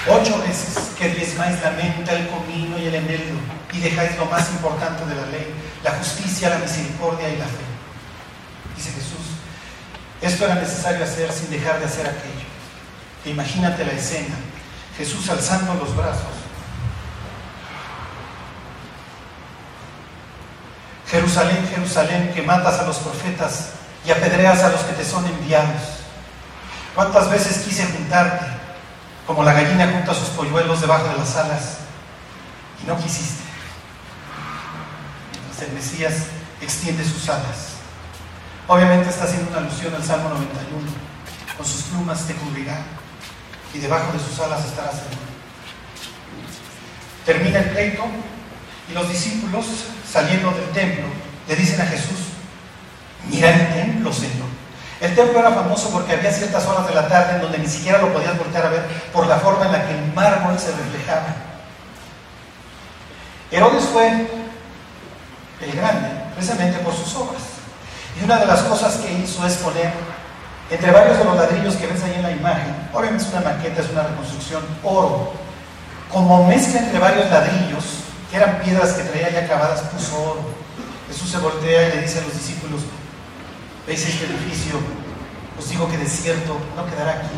[0.09, 3.38] Ocho veces que diezmáis la menta, el comino y el eneldo,
[3.73, 7.64] y dejáis lo más importante de la ley, la justicia, la misericordia y la fe.
[8.77, 9.32] Dice Jesús,
[10.22, 12.46] esto era necesario hacer sin dejar de hacer aquello.
[13.24, 14.35] imagínate la escena,
[14.96, 16.42] Jesús alzando los brazos.
[21.11, 23.70] Jerusalén, Jerusalén, que matas a los profetas
[24.06, 26.00] y apedreas a los que te son enviados.
[26.94, 28.46] ¿Cuántas veces quise juntarte,
[29.26, 31.78] como la gallina junta sus polluelos debajo de las alas,
[32.82, 33.42] y no quisiste?
[35.35, 36.14] Entonces el Mesías
[36.61, 37.71] extiende sus alas.
[38.68, 40.88] Obviamente está haciendo una alusión al Salmo 91.
[41.57, 42.79] Con sus plumas te cubrirá
[43.75, 45.33] y debajo de sus alas estarás seguro.
[47.27, 48.05] Termina el pleito
[48.88, 49.66] y los discípulos,
[50.11, 51.07] saliendo del templo,
[51.48, 52.18] le dicen a Jesús,
[53.29, 54.53] mira el templo, Señor.
[55.01, 57.98] El templo era famoso porque había ciertas horas de la tarde en donde ni siquiera
[57.98, 61.35] lo podías voltear a ver por la forma en la que el mármol se reflejaba.
[63.51, 64.09] Herodes fue
[65.61, 67.51] el grande, precisamente por sus obras.
[68.18, 69.92] Y una de las cosas que hizo es poner
[70.72, 73.83] entre varios de los ladrillos que ves ahí en la imagen, obviamente es una maqueta,
[73.83, 75.35] es una reconstrucción, oro.
[76.11, 77.85] Como mezcla entre varios ladrillos,
[78.31, 80.40] que eran piedras que traía ya acabadas, puso oro.
[81.09, 82.81] Jesús se voltea y le dice a los discípulos,
[83.87, 84.81] ¿veis este edificio?
[85.59, 87.37] Os digo que desierto no quedará aquí,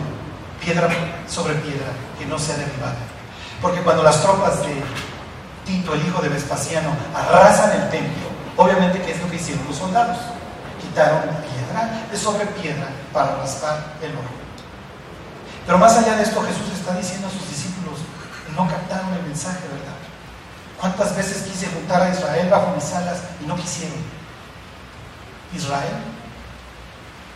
[0.65, 0.89] piedra
[1.27, 2.95] sobre piedra, que no sea derribada.
[3.61, 4.81] Porque cuando las tropas de
[5.65, 9.77] Tito, el hijo de Vespasiano, arrasan el templo, obviamente, ¿qué es lo que hicieron los
[9.77, 10.19] soldados?
[10.95, 14.29] Quitaron piedra de sobre piedra para raspar el oro.
[15.67, 17.99] Pero más allá de esto, Jesús está diciendo a sus discípulos,
[18.55, 19.99] no captaron el mensaje, ¿verdad?
[20.79, 23.99] ¿Cuántas veces quise juntar a Israel bajo mis alas y no quisieron?
[25.53, 25.97] Israel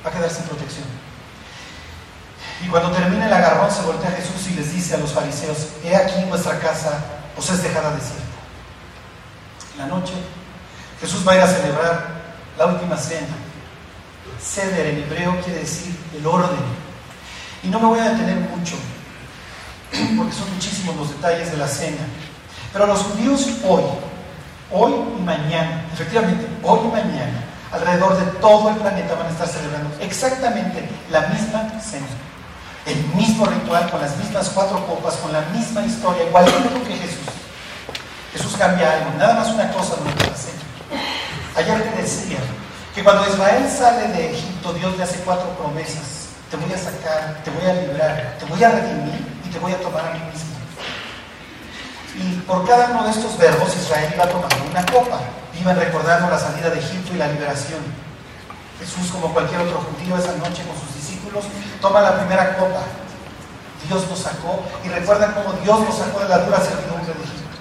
[0.06, 0.86] va a quedar sin protección.
[2.64, 5.66] Y cuando termine el agarrón se voltea a Jesús y les dice a los fariseos,
[5.82, 6.92] he aquí vuestra casa
[7.36, 8.22] os es dejada desierta.
[9.72, 10.14] En la noche
[11.00, 12.18] Jesús va a ir a celebrar
[12.56, 13.47] la última cena.
[14.40, 16.58] Ceder en hebreo quiere decir el orden.
[17.62, 18.76] Y no me voy a detener mucho,
[20.16, 22.06] porque son muchísimos los detalles de la cena.
[22.72, 23.82] Pero los judíos hoy,
[24.70, 29.48] hoy y mañana, efectivamente, hoy y mañana, alrededor de todo el planeta van a estar
[29.48, 32.06] celebrando exactamente la misma cena.
[32.86, 37.26] El mismo ritual, con las mismas cuatro copas, con la misma historia, igualito que Jesús.
[38.32, 40.62] Jesús cambia algo, nada más una cosa durante la cena.
[41.56, 42.38] Ayer te decía
[42.94, 46.28] que cuando Israel sale de Egipto, Dios le hace cuatro promesas.
[46.50, 49.72] Te voy a sacar, te voy a librar, te voy a redimir y te voy
[49.72, 50.48] a tomar a mí mismo.
[52.16, 55.20] Y por cada uno de estos verbos Israel iba tomando una copa.
[55.60, 57.80] Iban recordando la salida de Egipto y la liberación.
[58.78, 61.44] Jesús, como cualquier otro judío, esa noche con sus discípulos,
[61.80, 62.82] toma la primera copa.
[63.86, 67.58] Dios nos sacó y recuerda cómo Dios nos sacó de la dura servidumbre de Egipto.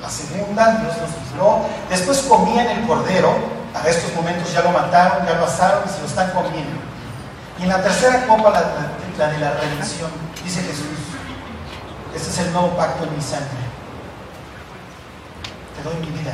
[0.00, 1.60] La segunda, Dios nos libró.
[1.90, 3.57] Después comían el cordero.
[3.72, 6.80] Para estos momentos ya lo mataron, ya lo asaron y se lo están comiendo.
[7.58, 10.10] Y en la tercera copa, la, de la redención,
[10.44, 10.86] dice Jesús,
[12.14, 13.66] este es el nuevo pacto en mi sangre.
[15.76, 16.32] Te doy mi vida.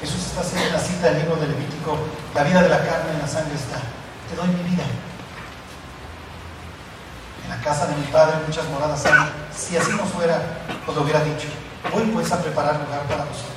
[0.00, 1.96] Jesús está haciendo la cita del libro de Levítico,
[2.34, 3.78] la vida de la carne en la sangre está.
[4.28, 4.84] Te doy mi vida.
[7.44, 9.30] En la casa de mi padre muchas moradas hay.
[9.54, 10.40] Si así no fuera,
[10.86, 11.48] os lo hubiera dicho.
[11.92, 13.51] Hoy puedes a preparar lugar para vosotros.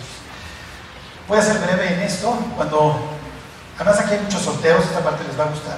[1.27, 2.37] Voy a ser breve en esto.
[2.55, 2.99] Cuando,
[3.77, 5.77] además aquí hay muchos solteros, esta parte les va a gustar.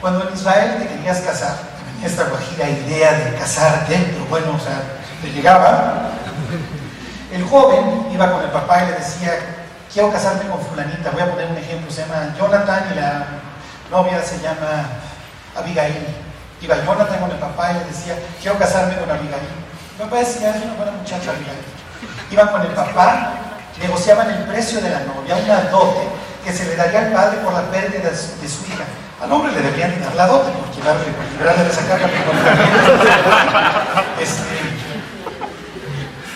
[0.00, 1.56] Cuando en Israel te querías casar,
[2.04, 4.82] esta guajira idea de casarte, pero bueno, o sea,
[5.20, 6.10] te llegaba.
[7.32, 9.34] El joven iba con el papá y le decía,
[9.92, 13.26] quiero casarme con fulanita, voy a poner un ejemplo, se llama Jonathan y la
[13.90, 14.86] novia se llama
[15.56, 16.06] Abigail.
[16.60, 19.48] Iba Jonathan con el papá y le decía, quiero casarme con Abigail.
[19.98, 21.64] Mi papá decía, es una buena muchacha, Abigail.
[22.30, 23.32] Iban con el papá,
[23.80, 26.08] negociaban el precio de la novia, una dote
[26.44, 28.84] que se le daría al padre por la pérdida de su, de su hija.
[29.20, 32.06] Al hombre le deberían dar la dote, porque darle, librarle de sacarla
[34.20, 34.42] este,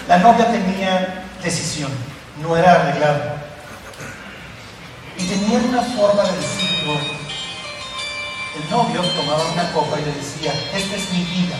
[0.08, 1.92] La novia tenía decisión,
[2.42, 3.22] no era arreglado.
[5.16, 6.94] Y tenía una forma de decirlo.
[8.56, 11.56] El novio tomaba una copa y le decía, esta es mi vida,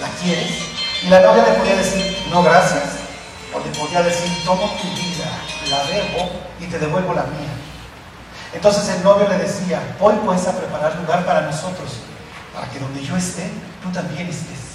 [0.00, 0.58] ¿la quieres?
[1.02, 3.07] Y la novia le podía decir, no gracias,
[3.54, 5.26] o le podía decir, tomo tu vida,
[5.70, 6.30] la debo
[6.60, 7.52] y te devuelvo la mía.
[8.52, 12.00] Entonces el novio le decía, hoy puedes a preparar lugar para nosotros,
[12.54, 13.50] para que donde yo esté,
[13.82, 14.68] tú también estés.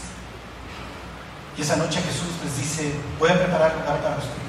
[1.57, 4.43] Y esa noche Jesús les dice, voy a preparar lugar para ustedes.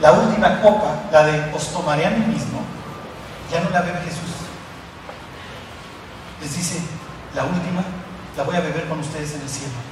[0.00, 2.60] La última copa, la de os tomaré a mí mismo,
[3.50, 4.30] ya no la bebe Jesús.
[6.40, 6.80] Les dice,
[7.34, 7.82] la última
[8.36, 9.87] la voy a beber con ustedes en el cielo.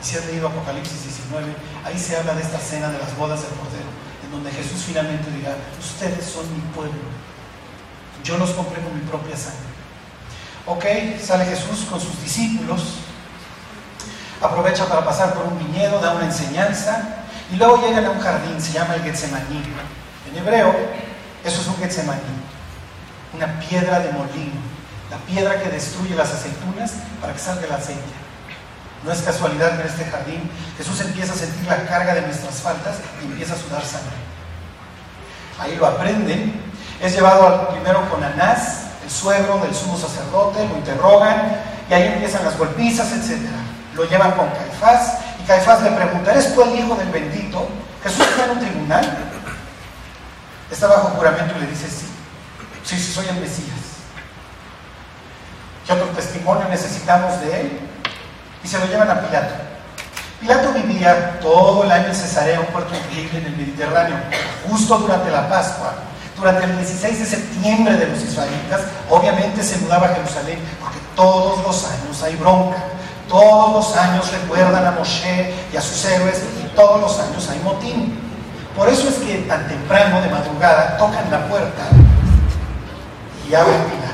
[0.00, 1.54] Y si han leído Apocalipsis 19,
[1.84, 3.88] ahí se habla de esta cena de las bodas del Cordero,
[4.24, 7.00] en donde Jesús finalmente dirá, ustedes son mi pueblo,
[8.22, 9.66] yo los compré con mi propia sangre.
[10.66, 10.84] Ok,
[11.22, 12.82] sale Jesús con sus discípulos,
[14.42, 18.60] aprovecha para pasar por un viñedo, da una enseñanza, y luego llegan a un jardín,
[18.60, 19.62] se llama el Getsemaní.
[20.28, 20.74] En hebreo,
[21.44, 22.20] eso es un Getsemaní,
[23.32, 24.60] una piedra de molino,
[25.10, 28.25] la piedra que destruye las aceitunas para que salga el aceite.
[29.06, 32.56] No es casualidad que en este jardín Jesús empieza a sentir la carga de nuestras
[32.56, 34.16] faltas y empieza a sudar sangre.
[35.60, 36.60] Ahí lo aprenden.
[37.00, 41.56] Es llevado al, primero con Anás, el suegro del sumo sacerdote, lo interrogan
[41.88, 43.46] y ahí empiezan las golpizas, etc.
[43.94, 47.68] Lo llevan con Caifás y Caifás le pregunta, ¿eres tú el hijo del bendito?
[48.02, 49.18] Jesús está en un tribunal.
[50.68, 52.06] Está bajo juramento y le dice, sí,
[52.82, 53.70] sí, sí, soy el Mesías.
[55.86, 57.85] ¿Qué otro testimonio necesitamos de él?
[58.66, 59.54] Y se lo llevan a Pilato.
[60.40, 64.16] Pilato vivía todo el año en Cesarea, un puerto increíble en el Mediterráneo,
[64.68, 65.94] justo durante la Pascua.
[66.36, 71.64] Durante el 16 de septiembre de los israelitas, obviamente se mudaba a Jerusalén, porque todos
[71.64, 72.76] los años hay bronca.
[73.28, 77.60] Todos los años recuerdan a Moshe y a sus héroes, y todos los años hay
[77.60, 78.18] motín.
[78.76, 81.82] Por eso es que tan temprano, de madrugada, tocan la puerta
[83.48, 84.05] y abre Pilato.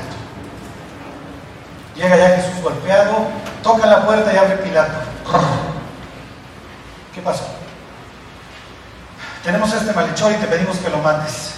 [1.95, 3.27] Llega ya Jesús golpeado,
[3.61, 4.97] toca la puerta y abre Pilato.
[7.13, 7.43] ¿Qué pasó?
[9.43, 11.55] Tenemos este malhechor y te pedimos que lo mates.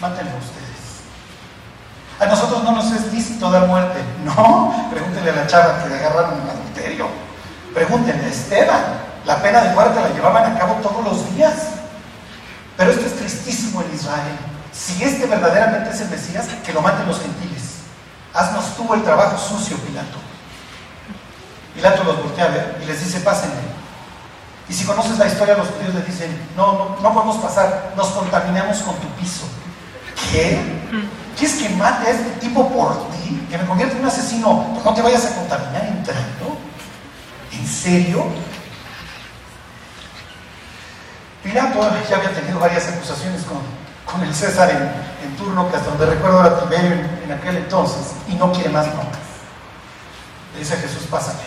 [0.00, 0.70] Mátenlo ustedes.
[2.20, 4.00] A nosotros no nos es lícito dar muerte.
[4.24, 7.08] No, pregúntenle a la chava que le agarraron en adulterio.
[7.74, 8.82] Pregúntenle a Esteban.
[9.26, 11.54] La pena de muerte la llevaban a cabo todos los días.
[12.76, 14.38] Pero esto es tristísimo en Israel.
[14.72, 17.69] Si este verdaderamente es el Mesías, que lo maten los gentiles.
[18.34, 20.18] Haznos tú el trabajo sucio, Pilato.
[21.74, 23.56] Pilato los voltea a ver y les dice, pásenle.
[24.68, 28.08] Y si conoces la historia, los judíos le dicen, no, no, no podemos pasar, nos
[28.08, 29.42] contaminamos con tu piso.
[30.30, 30.60] ¿Qué?
[31.36, 33.46] ¿Quieres que mate a este tipo por ti?
[33.50, 34.70] ¿Que me convierta en un asesino?
[34.74, 36.58] Pues no te vayas a contaminar entrando.
[37.52, 38.26] ¿En serio?
[41.42, 43.58] Pilato ya había tenido varias acusaciones con,
[44.10, 46.92] con el César en, turno, que hasta donde recuerdo era Tiberio
[47.24, 49.20] en, aquel entonces, y no quiere más broncas.
[50.52, 51.44] Le dice a Jesús, pásate.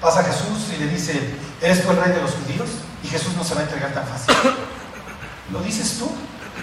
[0.00, 2.68] Pasa Jesús y le dice, ¿eres tú el rey de los judíos?
[3.02, 4.34] Y Jesús no se va a entregar tan fácil.
[5.52, 6.10] ¿Lo dices tú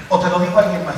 [0.10, 0.96] o te lo dijo alguien más?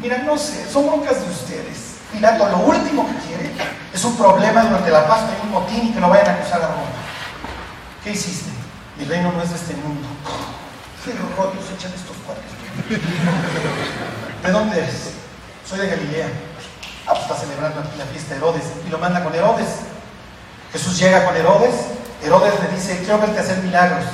[0.00, 1.96] Mira, no sé, son broncas de ustedes.
[2.12, 3.52] Pilato lo último que quiere
[3.92, 6.62] es un problema durante la Pascua y un motín y que lo vayan a acusar
[6.62, 6.82] a Roma.
[8.04, 8.50] ¿Qué hiciste?
[8.98, 10.06] Mi reino no es de este mundo.
[11.04, 12.46] ¿Qué rollos echan estos cuadros?
[14.42, 15.10] ¿De dónde eres?
[15.68, 16.28] Soy de Galilea.
[17.08, 19.66] Ah, pues está celebrando aquí la fiesta de Herodes y lo manda con Herodes.
[20.70, 21.74] Jesús llega con Herodes,
[22.22, 24.04] Herodes le dice, quiero verte hacer milagros.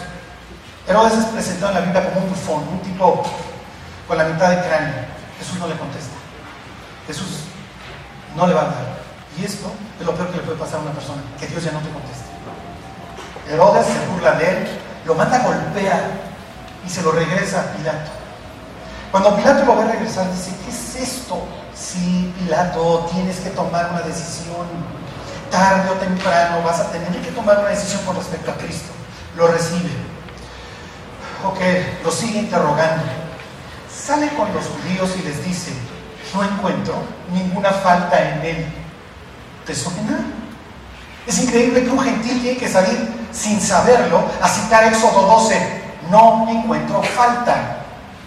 [0.87, 3.23] Herodes es presentado en la Biblia como un bufón, un tipo
[4.07, 4.95] con la mitad de cráneo.
[5.39, 6.17] Jesús no le contesta.
[7.07, 7.45] Jesús
[8.35, 8.99] no le va a dar.
[9.39, 9.71] Y esto
[10.01, 11.91] es lo peor que le puede pasar a una persona, que Dios ya no te
[11.91, 12.25] conteste.
[13.47, 14.69] Herodes se burla de él,
[15.05, 16.28] lo manda a golpear
[16.87, 18.11] y se lo regresa a Pilato.
[19.11, 21.43] Cuando Pilato lo ve regresar, dice, ¿qué es esto?
[21.75, 24.67] Sí, Pilato, tienes que tomar una decisión
[25.51, 28.93] tarde o temprano vas a tener que tomar una decisión con respecto a Cristo.
[29.37, 29.91] Lo recibe.
[31.45, 31.61] Ok,
[32.05, 33.05] lo sigue interrogando.
[33.91, 35.73] Sale con los judíos y les dice,
[36.35, 36.95] no encuentro
[37.33, 38.67] ninguna falta en él.
[39.67, 40.25] ¿Te suena?
[41.27, 45.88] Es increíble que un gentil tiene que salir sin saberlo a citar Éxodo 12.
[46.11, 47.79] No encuentro falta.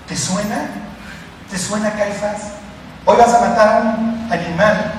[0.07, 0.69] ¿Te suena?
[1.49, 2.53] ¿Te suena, Caifás?
[3.05, 4.93] Hoy vas a matar a un animal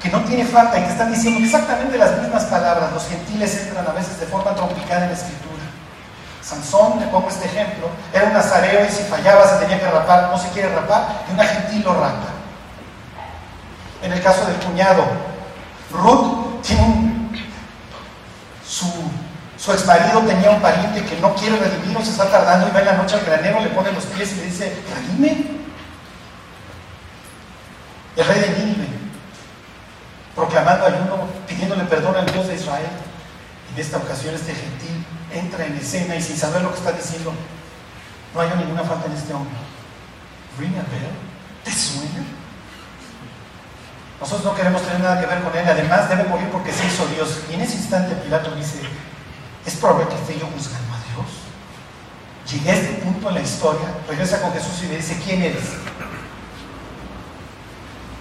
[0.00, 2.92] que no tiene falta y que están diciendo exactamente las mismas palabras.
[2.92, 5.48] Los gentiles entran a veces de forma trompicada en la escritura.
[6.42, 10.30] Sansón, le pongo este ejemplo, era un nazareo y si fallaba se tenía que rapar,
[10.30, 12.28] no se quiere rapar, y una gentil lo rapa.
[14.02, 15.04] En el caso del cuñado,
[15.90, 16.97] Ruth tiene un,
[19.58, 22.70] su ex marido tenía un pariente que no quiere redimir o se está tardando y
[22.70, 25.58] va en la noche al granero, le pone los pies y le dice, redime.
[28.16, 28.98] El rey de Nínive
[30.38, 32.86] proclamando ayuno, pidiéndole perdón al Dios de Israel.
[33.74, 37.34] En esta ocasión este gentil entra en escena y sin saber lo que está diciendo,
[38.34, 39.54] no hay ninguna falta en este hombre.
[40.58, 41.64] Ring a?
[41.64, 42.24] ¿Te suena?
[44.20, 47.06] Nosotros no queremos tener nada que ver con él, además debe morir porque se hizo
[47.08, 47.40] Dios.
[47.50, 48.80] Y en ese instante Pilato dice,
[49.68, 51.28] es probable que esté yo juzgando a Dios.
[52.50, 55.64] Llegué a este punto en la historia, regresa con Jesús y le dice, ¿quién eres?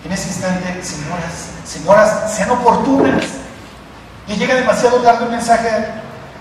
[0.04, 3.24] En ese instante, señoras, señoras, sean oportunas.
[4.28, 5.70] Y llega demasiado tarde un mensaje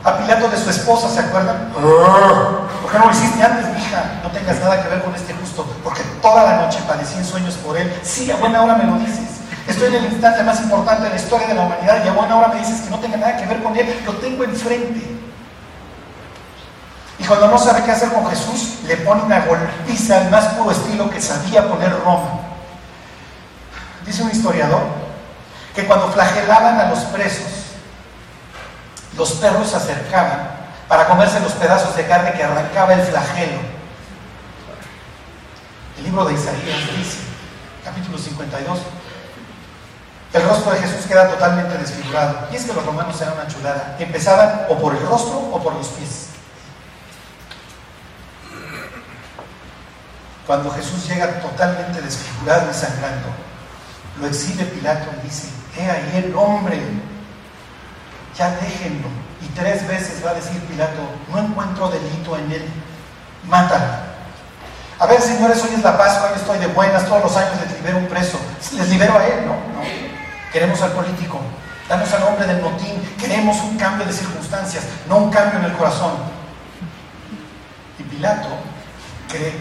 [0.02, 1.72] a Pilato de su esposa, ¿se acuerdan?
[1.72, 4.20] ¿Por qué no lo hiciste antes, hija?
[4.24, 7.54] No tengas nada que ver con este justo, porque toda la noche padecí en sueños
[7.54, 7.92] por él.
[8.02, 9.35] Sí, a buena hora me lo dices.
[9.66, 12.36] Estoy en el instante más importante de la historia de la humanidad y a buena
[12.36, 14.02] hora me dices que no tenga nada que ver con él.
[14.04, 15.16] Lo tengo enfrente.
[17.18, 20.70] Y cuando no sabe qué hacer con Jesús, le pone una golpiza al más puro
[20.70, 22.40] estilo que sabía poner Roma.
[24.04, 24.82] Dice un historiador
[25.74, 27.66] que cuando flagelaban a los presos,
[29.16, 30.50] los perros se acercaban
[30.88, 33.58] para comerse los pedazos de carne que arrancaba el flagelo.
[35.98, 37.18] El libro de Isaías dice,
[37.82, 38.78] capítulo 52,
[40.36, 42.48] el rostro de Jesús queda totalmente desfigurado.
[42.52, 43.96] Y es que los romanos eran una chulada.
[43.98, 46.28] Empezaban o por el rostro o por los pies.
[50.46, 53.28] Cuando Jesús llega totalmente desfigurado y sangrando,
[54.20, 56.80] lo exhibe Pilato y dice, he ahí el hombre,
[58.38, 59.08] ya déjenlo.
[59.42, 61.00] Y tres veces va a decir Pilato,
[61.32, 62.68] no encuentro delito en él,
[63.44, 64.06] mátalo.
[65.00, 67.76] A ver, señores, hoy es la Pascua, hoy estoy de buenas, todos los años les
[67.78, 68.38] libero un preso.
[68.72, 69.52] Les libero a él, ¿no?
[69.52, 70.05] no.
[70.56, 71.38] Queremos al político,
[71.86, 75.72] danos al hombre del motín, queremos un cambio de circunstancias, no un cambio en el
[75.72, 76.12] corazón.
[77.98, 78.48] Y Pilato
[79.28, 79.52] cree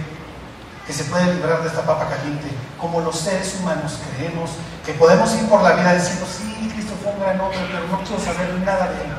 [0.88, 2.48] que se puede librar de esta papa caliente,
[2.80, 4.52] como los seres humanos creemos
[4.86, 8.00] que podemos ir por la vida diciendo, sí, Cristo fue un gran hombre, pero no
[8.00, 9.12] quiero saber nada de él.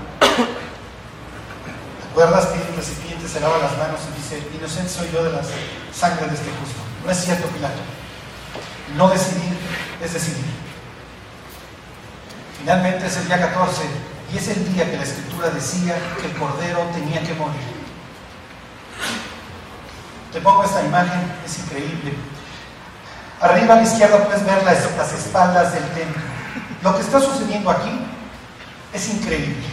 [2.00, 5.30] ¿Te acuerdas que el recipiente se lava las manos y dice, inocente soy yo de
[5.30, 5.42] la
[5.92, 6.80] sangre de este justo?
[7.04, 7.82] No es cierto, Pilato.
[8.96, 9.58] No decidir
[10.02, 10.65] es decidir.
[12.59, 13.82] Finalmente es el día 14
[14.32, 17.76] y es el día que la escritura decía que el cordero tenía que morir.
[20.32, 22.14] Te pongo esta imagen, es increíble.
[23.40, 26.22] Arriba a la izquierda puedes ver las, espaldas del templo.
[26.82, 28.00] Lo que está sucediendo aquí
[28.92, 29.66] es increíble.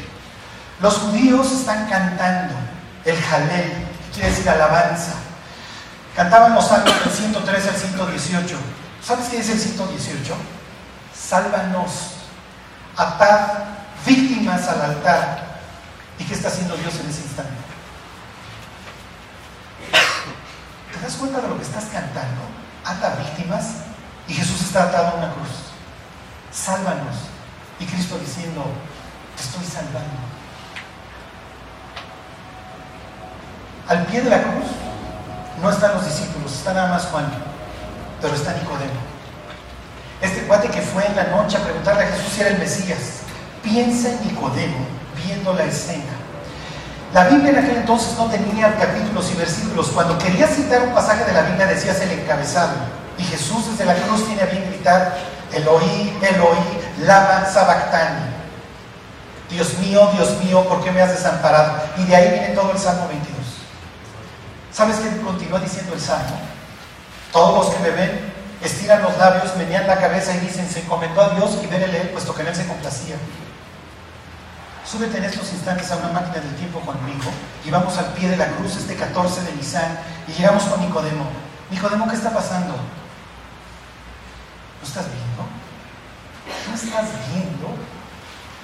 [0.81, 2.55] Los judíos están cantando
[3.05, 5.13] el Jalel, que quiere decir alabanza.
[6.15, 8.57] Cantaban los salmos del 103 al 118.
[9.01, 10.35] ¿Sabes qué es el 118?
[11.13, 11.91] Sálvanos,
[12.97, 13.47] atad
[14.05, 15.43] víctimas al altar.
[16.19, 17.53] ¿Y qué está haciendo Dios en ese instante?
[20.93, 22.41] ¿Te das cuenta de lo que estás cantando?
[22.85, 23.65] Ata víctimas
[24.27, 25.49] y Jesús está atado a una cruz.
[26.51, 27.15] Sálvanos.
[27.79, 28.63] Y Cristo diciendo,
[29.35, 30.19] te estoy salvando.
[33.87, 34.65] Al pie de la cruz
[35.61, 37.25] no están los discípulos, está nada más Juan,
[38.21, 39.12] pero está Nicodemo.
[40.23, 43.23] Este cuate que fue en la noche a preguntarle a Jesús si era el Mesías.
[43.61, 44.87] Piensa en Nicodemo
[45.21, 46.15] viendo la escena.
[47.13, 49.89] La Biblia en aquel entonces no tenía capítulos y versículos.
[49.89, 52.71] Cuando quería citar un pasaje de la Biblia decías el encabezado.
[53.17, 55.13] Y Jesús desde la cruz tiene a bien gritar,
[55.51, 58.21] Eloí, Eloí, lama sabactani.
[59.49, 61.73] Dios mío, Dios mío, ¿por qué me has desamparado?
[61.97, 63.37] Y de ahí viene todo el Salmo 22.
[64.71, 66.39] ¿Sabes qué continúa diciendo el Salmo?
[67.33, 68.32] Todos los que me ven
[68.63, 72.09] estiran los labios, menean la cabeza y dicen, se encomendó a Dios y verle él,
[72.09, 73.15] puesto que en él se complacía.
[74.85, 77.31] Súbete en estos instantes a una máquina del tiempo conmigo
[77.65, 81.25] y vamos al pie de la cruz este 14 de Nisan y llegamos con Nicodemo.
[81.71, 82.75] Nicodemo, ¿qué está pasando?
[84.81, 85.47] ¿No estás viendo?
[86.69, 87.75] ¿No estás viendo?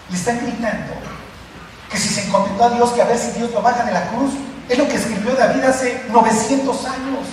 [0.10, 0.94] Le están gritando
[1.90, 4.10] que si se encomendó a Dios, que a ver si Dios lo baja de la
[4.10, 4.34] cruz.
[4.68, 7.26] Es lo que escribió David hace 900 años.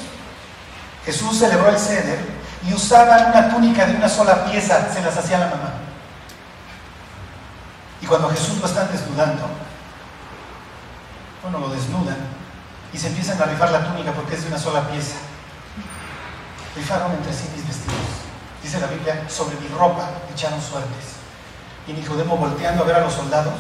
[1.05, 2.36] Jesús celebró el ceder
[2.67, 5.75] y usaban una túnica de una sola pieza, se las hacía la mamá.
[8.01, 9.49] Y cuando Jesús lo están desnudando,
[11.43, 12.17] bueno, lo desnudan
[12.93, 15.17] y se empiezan a rifar la túnica porque es de una sola pieza.
[16.75, 17.97] Rifaron entre sí mis vestidos.
[18.63, 21.17] Dice la Biblia, sobre mi ropa echaron suertes.
[21.87, 23.55] Y Nicodemo volteando a ver a los soldados,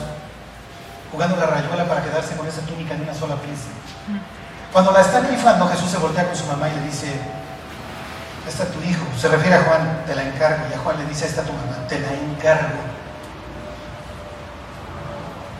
[1.12, 3.68] jugando la rayuela para quedarse con esa túnica en una sola pieza.
[4.72, 7.20] Cuando la están rifando, Jesús se voltea con su mamá y le dice,
[8.48, 9.04] está tu hijo.
[9.18, 10.66] Se refiere a Juan, te la encargo.
[10.70, 12.78] Y a Juan le dice, está tu mamá, te la encargo.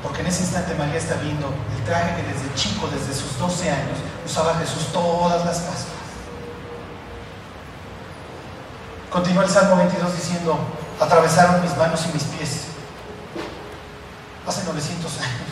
[0.03, 3.71] Porque en ese instante María está viendo el traje que desde chico, desde sus 12
[3.71, 5.97] años, usaba Jesús todas las Pascuas.
[9.11, 10.59] Continúa el Salmo 22 diciendo,
[11.01, 12.67] atravesaron mis manos y mis pies.
[14.47, 15.49] Hace 900 años.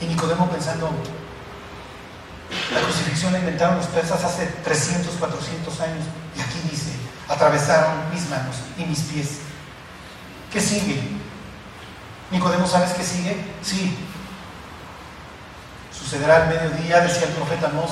[0.00, 0.90] Y Nicodemo pensando,
[2.72, 6.04] la crucifixión la inventaron los persas hace 300, 400 años.
[6.36, 6.92] Y aquí dice,
[7.28, 9.38] atravesaron mis manos y mis pies.
[10.52, 11.00] ¿Qué sigue?
[12.30, 13.36] Nicodemo, ¿sabes qué sigue?
[13.62, 13.96] Sí.
[15.92, 17.90] Sucederá al mediodía, decía el profeta Mos,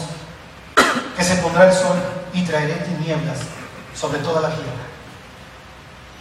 [1.16, 1.98] que se pondrá el sol
[2.32, 3.38] y traeré tinieblas
[3.94, 4.86] sobre toda la tierra.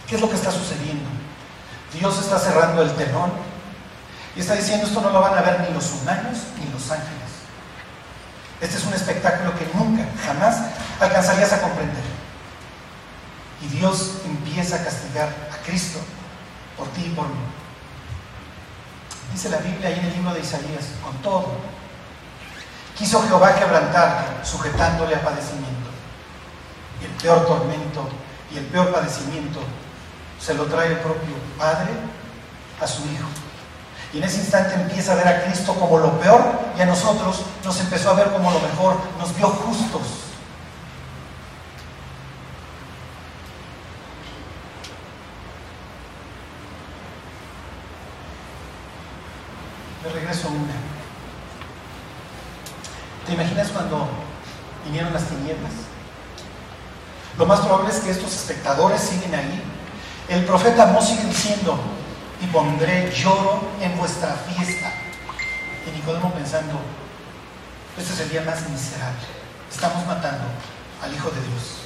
[0.06, 1.08] ¿Qué es lo que está sucediendo?
[1.92, 3.32] Dios está cerrando el telón
[4.36, 7.17] y está diciendo esto no lo van a ver ni los humanos ni los ángeles.
[8.60, 10.56] Este es un espectáculo que nunca, jamás
[11.00, 12.02] alcanzarías a comprender.
[13.62, 16.00] Y Dios empieza a castigar a Cristo
[16.76, 17.40] por ti y por mí.
[19.32, 21.56] Dice la Biblia ahí en el libro de Isaías, con todo.
[22.96, 25.90] Quiso Jehová quebrantarle, sujetándole a padecimiento.
[27.00, 28.08] Y el peor tormento
[28.52, 29.60] y el peor padecimiento
[30.40, 31.90] se lo trae el propio Padre
[32.80, 33.28] a su Hijo.
[34.12, 36.42] Y en ese instante empieza a ver a Cristo como lo peor
[36.76, 40.02] y a nosotros nos empezó a ver como lo mejor, nos vio justos.
[50.02, 50.74] Me regreso a una.
[53.26, 54.08] ¿Te imaginas cuando
[54.86, 55.72] vinieron las tinieblas?
[57.36, 59.62] Lo más probable es que estos espectadores siguen ahí.
[60.28, 61.78] El profeta Amós sigue diciendo,
[62.40, 64.92] y pondré lloro en vuestra fiesta.
[65.86, 66.80] Y Nicodemo pensando,
[67.96, 69.26] este es el día más miserable.
[69.70, 70.44] Estamos matando
[71.02, 71.78] al Hijo de Dios.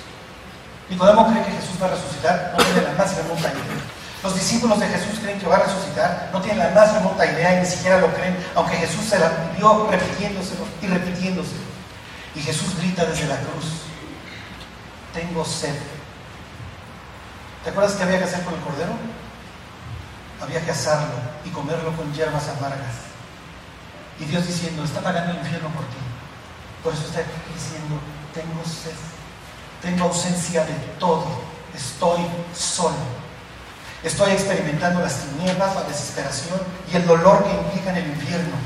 [0.90, 4.02] Nicodemo cree que Jesús va a resucitar, no tiene la más remota idea.
[4.22, 7.56] Los discípulos de Jesús creen que va a resucitar, no tienen la más remota idea
[7.56, 11.72] y ni siquiera lo creen, aunque Jesús se la vivió repitiéndoselo y repitiéndoselo.
[12.34, 13.82] Y Jesús grita desde la cruz,
[15.12, 15.74] tengo sed.
[17.64, 18.92] ¿Te acuerdas qué había que hacer con el cordero?
[20.42, 21.14] Había que asarlo
[21.44, 22.94] y comerlo con hierbas amargas.
[24.18, 25.96] Y Dios diciendo, está pagando el infierno por ti.
[26.82, 27.20] Por eso está
[27.54, 27.98] diciendo,
[28.34, 28.92] tengo sed,
[29.80, 32.20] tengo ausencia de todo estoy
[32.54, 33.22] solo.
[34.02, 36.60] Estoy experimentando las tinieblas, la desesperación
[36.92, 38.56] y el dolor que implica en el infierno.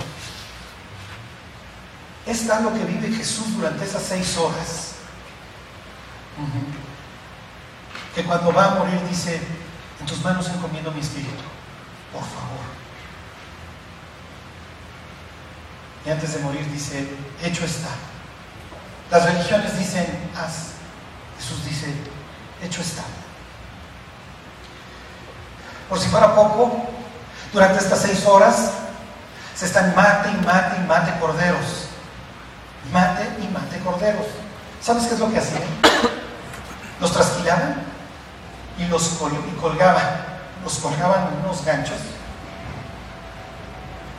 [2.25, 4.93] Es tal lo que vive Jesús durante esas seis horas.
[8.15, 9.41] Que cuando va a morir dice,
[10.01, 11.45] en tus manos encomiendo mi espíritu,
[12.13, 12.67] por favor.
[16.05, 17.09] Y antes de morir dice,
[17.43, 17.89] hecho está.
[19.11, 20.77] Las religiones dicen, haz.
[21.39, 21.93] Jesús dice,
[22.63, 23.03] hecho está.
[25.89, 26.87] Por si fuera poco,
[27.53, 28.73] durante estas seis horas
[29.55, 31.89] se están mate y mate y mate corderos.
[32.93, 34.27] Mate y mate corderos.
[34.81, 35.63] ¿Sabes qué es lo que hacían?
[37.01, 37.83] Los trasquilaban
[38.79, 39.19] y los
[39.61, 40.26] colgaban.
[40.65, 41.99] Los colgaban en unos ganchos.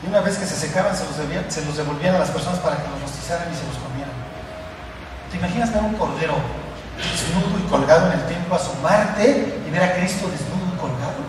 [0.02, 1.14] Y una vez que se secaban, se los,
[1.52, 4.14] se los devolvían a las personas para que los rostizaran y se los comieran.
[5.30, 6.34] ¿Te imaginas ver un cordero
[6.96, 11.20] desnudo y colgado en el templo, asomarte y ver a Cristo desnudo y colgado?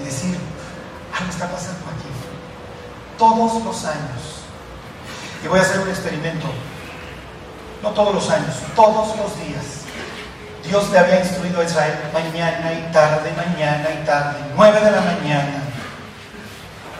[0.00, 0.38] Y decir,
[1.18, 2.08] algo está pasando aquí.
[3.18, 4.46] Todos los años.
[5.42, 6.46] Y voy a hacer un experimento.
[7.82, 9.85] No todos los años, todos los días.
[10.66, 15.00] Dios le había instruido a Israel mañana y tarde, mañana y tarde, nueve de la
[15.00, 15.62] mañana,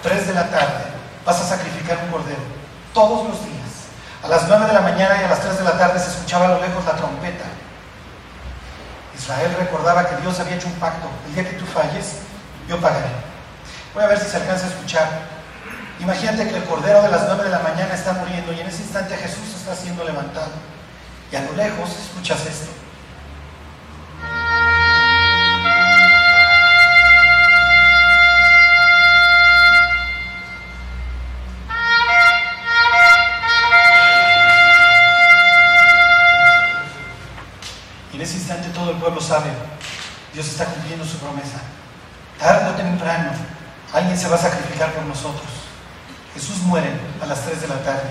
[0.03, 0.85] tres de la tarde,
[1.25, 2.43] vas a sacrificar un cordero.
[2.95, 3.57] Todos los días.
[4.23, 6.47] A las 9 de la mañana y a las 3 de la tarde se escuchaba
[6.47, 7.45] a lo lejos la trompeta.
[9.17, 11.09] Israel recordaba que Dios había hecho un pacto.
[11.27, 12.17] El día que tú falles,
[12.69, 13.07] yo pagaré.
[13.95, 15.09] Voy a ver si se alcanza a escuchar.
[16.01, 18.83] Imagínate que el cordero de las 9 de la mañana está muriendo y en ese
[18.83, 20.51] instante Jesús está siendo levantado.
[21.31, 22.71] Y a lo lejos escuchas esto.
[39.07, 39.51] Pueblo sabe,
[40.35, 41.61] Dios está cumpliendo su promesa.
[42.41, 43.31] Tarde o temprano,
[43.93, 45.47] alguien se va a sacrificar por nosotros.
[46.35, 46.91] Jesús muere
[47.23, 48.11] a las 3 de la tarde,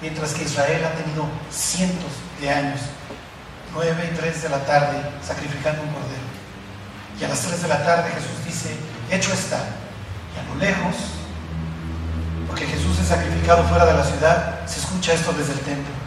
[0.00, 2.80] mientras que Israel ha tenido cientos de años,
[3.72, 6.26] 9 y 3 de la tarde, sacrificando un cordero.
[7.20, 8.76] Y a las 3 de la tarde Jesús dice,
[9.12, 9.58] hecho está.
[10.34, 10.96] Y a lo lejos,
[12.48, 16.01] porque Jesús es sacrificado fuera de la ciudad, se escucha esto desde el templo.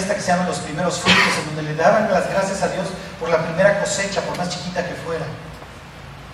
[0.00, 2.86] Fiesta que se llama los primeros frutos, en donde le daban las gracias a Dios
[3.18, 5.26] por la primera cosecha, por más chiquita que fuera.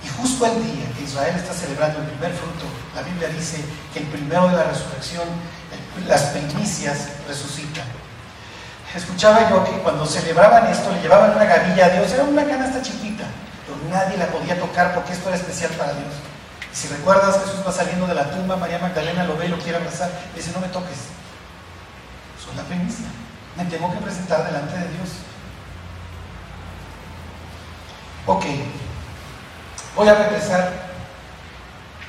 [0.05, 2.65] Y justo el día que Israel está celebrando el primer fruto,
[2.95, 5.27] la Biblia dice que el primero de la resurrección,
[6.07, 7.85] las primicias resucitan.
[8.95, 12.81] Escuchaba yo que cuando celebraban esto le llevaban una gavilla a Dios, era una canasta
[12.83, 13.25] chiquita,
[13.67, 16.15] pero nadie la podía tocar porque esto era especial para Dios.
[16.73, 19.79] Si recuerdas, Jesús va saliendo de la tumba, María Magdalena lo ve y lo quiere
[19.79, 20.11] abrazar.
[20.35, 21.11] Y dice, no me toques.
[22.39, 23.07] Soy la primicia.
[23.57, 25.09] Me tengo que presentar delante de Dios.
[28.27, 28.45] Ok.
[29.95, 30.73] Voy a regresar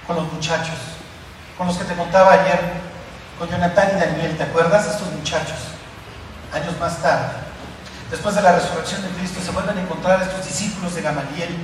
[0.05, 0.75] con los muchachos,
[1.57, 2.59] con los que te contaba ayer,
[3.39, 4.37] con Jonathan y Daniel.
[4.37, 4.87] ¿Te acuerdas?
[4.87, 5.57] Estos muchachos.
[6.53, 7.29] Años más tarde.
[8.09, 11.57] Después de la resurrección de Cristo se vuelven a encontrar estos discípulos de Gamaliel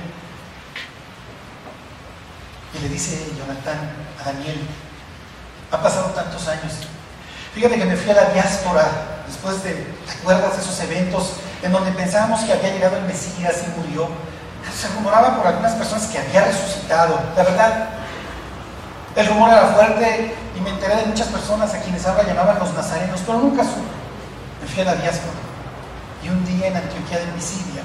[2.74, 3.78] y le dice Jonathan
[4.20, 4.60] a Daniel,
[5.70, 6.72] ha pasado tantos años.
[7.54, 11.90] Fíjate que me fui a la diáspora después de, ¿te de esos eventos en donde
[11.92, 14.08] pensábamos que había llegado el Mesías y murió?
[14.74, 17.20] Se rumoraba por algunas personas que había resucitado.
[17.36, 17.88] La verdad,
[19.16, 22.72] el rumor era fuerte y me enteré de muchas personas a quienes ahora llamaban los
[22.74, 23.82] nazarenos, pero nunca supe.
[24.62, 25.38] Me fui a la diáspora.
[26.22, 27.82] Y un día en Antioquía de Pisidia,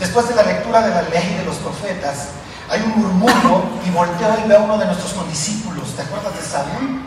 [0.00, 2.28] después de la lectura de la ley de los profetas,
[2.70, 5.94] hay un murmullo y volteo y veo a uno de nuestros condiscípulos.
[5.94, 7.02] ¿Te acuerdas de Saúl?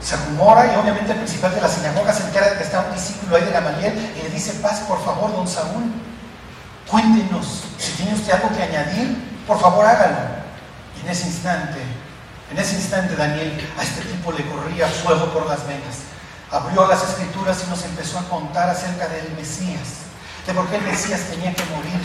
[0.00, 2.94] Se rumora y obviamente el principal de la sinagoga se entera de que está un
[2.94, 5.84] discípulo ahí de Gamaliel y le dice, paz por favor, don Saúl,
[6.90, 10.40] cuéntenos, si tiene usted algo que añadir, por favor hágalo.
[10.96, 11.80] Y en ese instante,
[12.50, 16.08] en ese instante Daniel a este tipo le corría fuego por las venas.
[16.50, 20.08] Abrió las escrituras y nos empezó a contar acerca del Mesías,
[20.46, 22.00] de por qué el Mesías tenía que morir,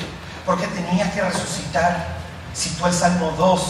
[0.45, 2.15] por qué tenía que resucitar.
[2.55, 3.61] Citó el Salmo 2,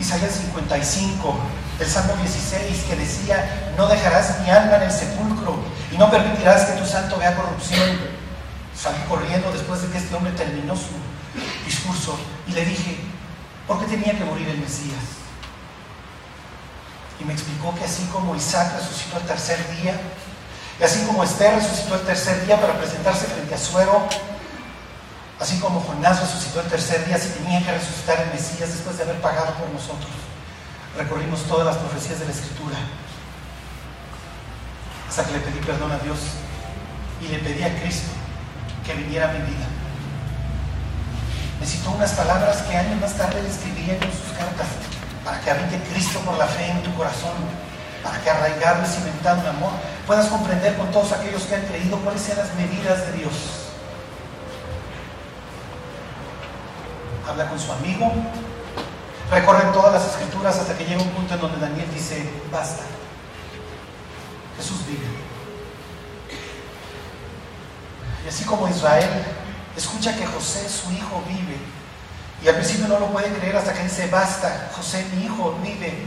[0.00, 1.34] Isaías 55,
[1.80, 5.58] el Salmo 16, que decía, no dejarás mi alma en el sepulcro
[5.90, 7.98] y no permitirás que tu santo vea corrupción.
[8.76, 10.94] Salí corriendo después de que este hombre terminó su
[11.64, 12.98] discurso y le dije,
[13.66, 15.18] ¿por qué tenía que morir el Mesías?
[17.20, 19.94] Y me explicó que así como Isaac resucitó el tercer día,
[20.78, 24.06] y así como Esther resucitó el tercer día para presentarse frente a Suero,
[25.40, 29.04] así como Jonás resucitó el tercer día, si tenía que resucitar el Mesías después de
[29.04, 30.10] haber pagado por nosotros.
[30.96, 32.76] Recorrimos todas las profecías de la Escritura,
[35.08, 36.18] hasta que le pedí perdón a Dios
[37.20, 38.10] y le pedí a Cristo
[38.84, 39.66] que viniera a mi vida.
[41.60, 44.66] Necesito unas palabras que años más tarde le escribiría en sus cartas
[45.24, 47.34] para que habite Cristo por la fe en tu corazón,
[48.02, 49.72] para que arraigado y cimentado en amor
[50.06, 53.57] puedas comprender con todos aquellos que han creído cuáles sean las medidas de Dios.
[57.28, 58.10] Habla con su amigo,
[59.30, 62.84] recorre todas las escrituras hasta que llega un punto en donde Daniel dice, basta,
[64.56, 65.06] Jesús vive.
[68.24, 69.10] Y así como Israel
[69.76, 71.58] escucha que José, su hijo, vive,
[72.42, 76.06] y al principio no lo puede creer hasta que dice, basta, José, mi hijo, vive,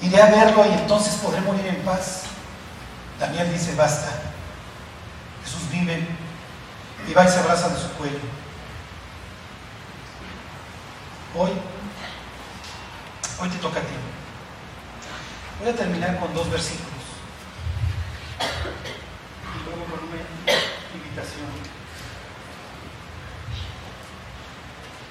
[0.00, 2.22] iré a verlo y entonces podré morir en paz.
[3.20, 4.08] Daniel dice, basta,
[5.44, 6.08] Jesús vive,
[7.06, 8.37] y va y se abraza de su cuello.
[11.40, 11.52] Hoy,
[13.40, 13.94] hoy te toca a ti.
[15.60, 16.88] Voy a terminar con dos versículos.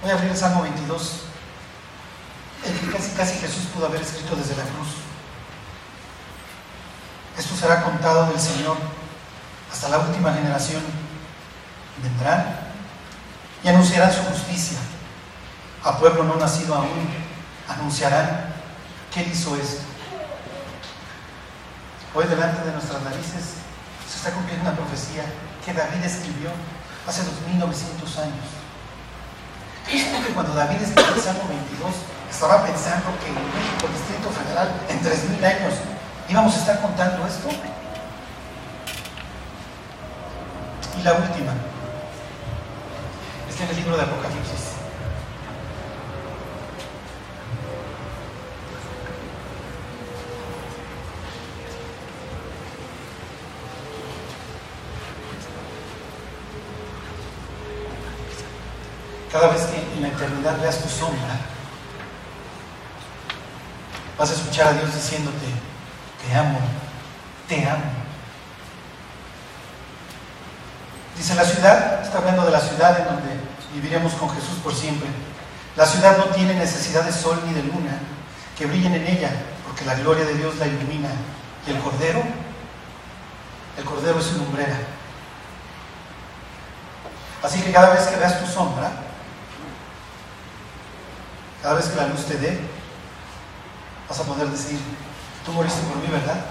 [0.01, 1.21] Voy a abrir el Salmo 22,
[2.65, 4.89] el que casi, casi Jesús pudo haber escrito desde la cruz.
[7.38, 8.75] Esto será contado del Señor
[9.71, 10.84] hasta la última generación.
[12.03, 12.59] Vendrán
[13.63, 14.78] y anunciarán su justicia.
[15.88, 17.08] A pueblo no nacido aún,
[17.66, 18.54] anunciarán
[19.10, 19.84] que hizo esto.
[22.14, 23.56] Hoy delante de nuestras narices
[24.04, 25.24] se está cumpliendo una profecía
[25.64, 26.50] que David escribió
[27.08, 28.46] hace 2900 años.
[29.86, 31.96] ¿Crees que cuando David escribió el Salmo 22
[32.30, 35.74] estaba pensando que en México, Distrito Federal, en 3000 años
[36.28, 37.48] íbamos a estar contando esto?
[41.00, 41.54] Y la última,
[43.48, 44.76] está en el libro de Apocalipsis.
[60.28, 61.39] Eternidad veas tu sombra,
[64.17, 65.45] vas a escuchar a Dios diciéndote,
[66.25, 66.59] te amo,
[67.47, 67.91] te amo.
[71.15, 73.39] Dice la ciudad, está hablando de la ciudad en donde
[73.73, 75.07] viviremos con Jesús por siempre.
[75.75, 77.99] La ciudad no tiene necesidad de sol ni de luna
[78.57, 79.32] que brillen en ella,
[79.65, 81.09] porque la gloria de Dios la ilumina.
[81.65, 82.23] Y el cordero,
[83.78, 84.78] el cordero es su lumbrera.
[87.43, 89.07] Así que cada vez que veas tu sombra,
[91.62, 92.60] cada vez que la luz te dé,
[94.08, 94.80] vas a poder decir,
[95.45, 96.45] tú moriste por mí, ¿verdad?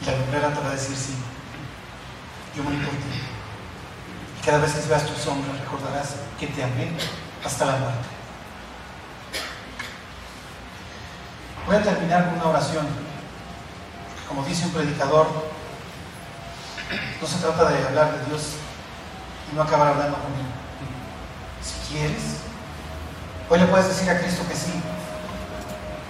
[0.00, 1.14] Y la lumbrera te va a decir, sí,
[2.56, 3.20] yo morí por ti.
[4.38, 6.92] Y cada vez que veas tu sombra, recordarás que te amé
[7.44, 8.08] hasta la muerte.
[11.66, 12.86] Voy a terminar con una oración.
[14.28, 15.28] Como dice un predicador,
[17.20, 18.54] no se trata de hablar de Dios
[19.50, 20.46] y no acabar hablando con Él.
[21.62, 22.42] Si quieres,
[23.48, 24.72] Hoy le puedes decir a Cristo que sí,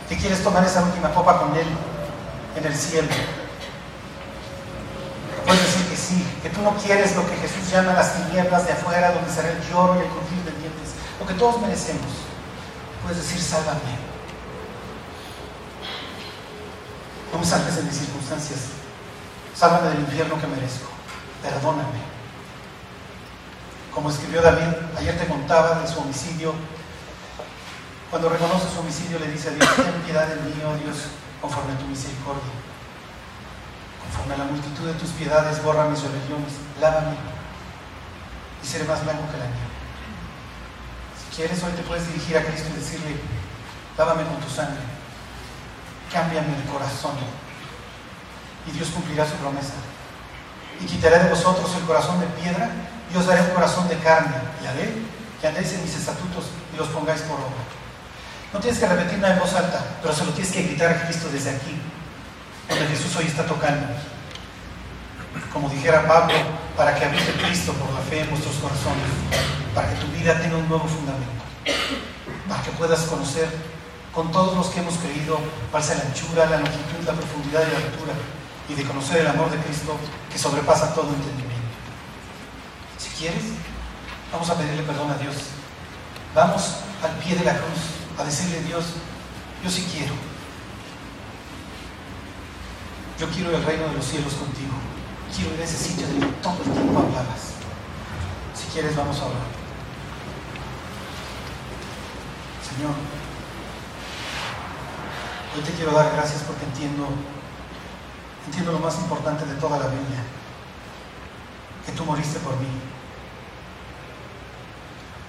[0.08, 1.66] que quieres tomar esa última copa con Él
[2.56, 3.08] en el cielo.
[5.46, 8.72] Puedes decir que sí, que tú no quieres lo que Jesús llama las tinieblas de
[8.72, 12.06] afuera, donde será el lloro y el crujir de dientes, lo que todos merecemos.
[13.02, 14.12] Puedes decir, sálvame.
[17.32, 18.60] No me salves de mis circunstancias.
[19.56, 20.88] Sálvame del infierno que merezco.
[21.42, 22.12] Perdóname.
[23.92, 26.54] Como escribió David, ayer te contaba de su homicidio
[28.12, 31.72] cuando reconoce su homicidio le dice a Dios, ten piedad de mí, oh Dios, conforme
[31.72, 32.52] a tu misericordia.
[34.04, 39.24] Conforme a la multitud de tus piedades, borra mis rebeliones, lávame y seré más blanco
[39.32, 39.72] que la nieve.
[41.16, 43.16] Si quieres, hoy te puedes dirigir a Cristo y decirle,
[43.96, 44.84] lávame con tu sangre,
[46.12, 47.16] cámbiame el corazón.
[48.68, 49.80] Y Dios cumplirá su promesa.
[50.82, 52.68] Y quitaré de vosotros el corazón de piedra
[53.08, 54.36] y os daré un corazón de carne.
[54.62, 55.00] Y haré
[55.40, 57.80] que andéis en mis estatutos y los pongáis por obra.
[58.52, 61.06] No tienes que repetir nada en voz alta, pero se lo tienes que gritar a
[61.06, 61.74] Cristo desde aquí,
[62.68, 63.86] donde Jesús hoy está tocando.
[65.50, 66.34] Como dijera Pablo,
[66.76, 69.08] para que habite Cristo por la fe en vuestros corazones,
[69.74, 71.44] para que tu vida tenga un nuevo fundamento,
[72.46, 73.48] para que puedas conocer
[74.12, 75.40] con todos los que hemos creído
[75.70, 78.12] cuál sea la anchura, la longitud, la profundidad y la altura,
[78.68, 79.96] y de conocer el amor de Cristo
[80.30, 81.56] que sobrepasa todo entendimiento.
[82.98, 83.44] Si quieres,
[84.30, 85.36] vamos a pedirle perdón a Dios.
[86.34, 88.84] Vamos al pie de la cruz a decirle a Dios,
[89.64, 90.14] yo sí quiero.
[93.18, 94.74] Yo quiero el reino de los cielos contigo.
[95.34, 97.54] Quiero ir a ese sitio de que todo el tiempo hablabas.
[98.54, 99.62] Si quieres, vamos a hablar.
[102.68, 102.92] Señor,
[105.54, 107.06] hoy te quiero dar gracias porque entiendo,
[108.46, 110.24] entiendo lo más importante de toda la Biblia,
[111.84, 112.68] que tú moriste por mí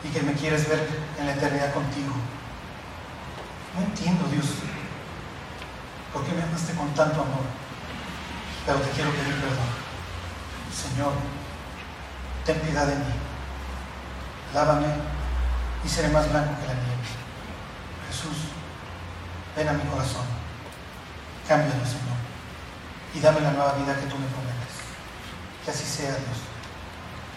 [0.03, 0.87] y que me quieres ver
[1.19, 2.13] en la eternidad contigo.
[3.73, 4.45] No entiendo, Dios,
[6.13, 7.45] por qué me amaste con tanto amor,
[8.65, 9.83] pero te quiero pedir perdón.
[10.71, 11.13] Señor,
[12.45, 13.13] ten piedad de mí.
[14.53, 14.87] Lávame
[15.83, 17.01] y seré más blanco que la nieve.
[18.07, 18.37] Jesús,
[19.55, 20.25] ven a mi corazón.
[21.47, 22.17] Cámbialo, Señor.
[23.15, 24.85] Y dame la nueva vida que tú me prometes.
[25.65, 26.37] Que así sea, Dios.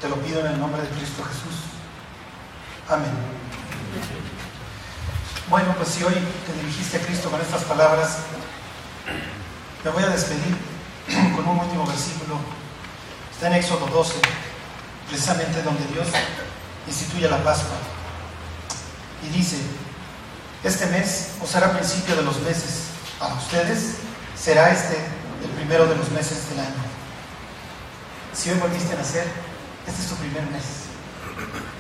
[0.01, 1.65] Te lo pido en el nombre de Cristo Jesús.
[2.89, 3.13] Amén.
[5.49, 8.19] Bueno, pues si hoy te dirigiste a Cristo con estas palabras,
[9.85, 10.57] me voy a despedir
[11.37, 12.41] con un último versículo.
[13.33, 14.15] Está en Éxodo 12,
[15.09, 16.09] precisamente donde Dios
[16.89, 17.77] instituye la Pascua.
[19.25, 19.59] Y dice,
[20.65, 22.87] este mes os será principio de los meses.
[23.21, 23.99] Para ustedes
[24.37, 26.83] será este el primero de los meses del año.
[28.33, 29.29] Si hoy volviste a nacer,
[29.87, 30.91] este es tu primer mes.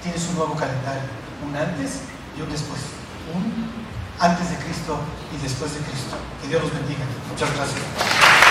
[0.04, 1.10] Tienes un nuevo calendario,
[1.44, 2.02] un antes
[2.38, 2.80] y un después
[4.18, 4.98] antes de Cristo
[5.34, 6.16] y después de Cristo.
[6.40, 7.04] Que Dios los bendiga.
[7.30, 8.45] Muchas gracias.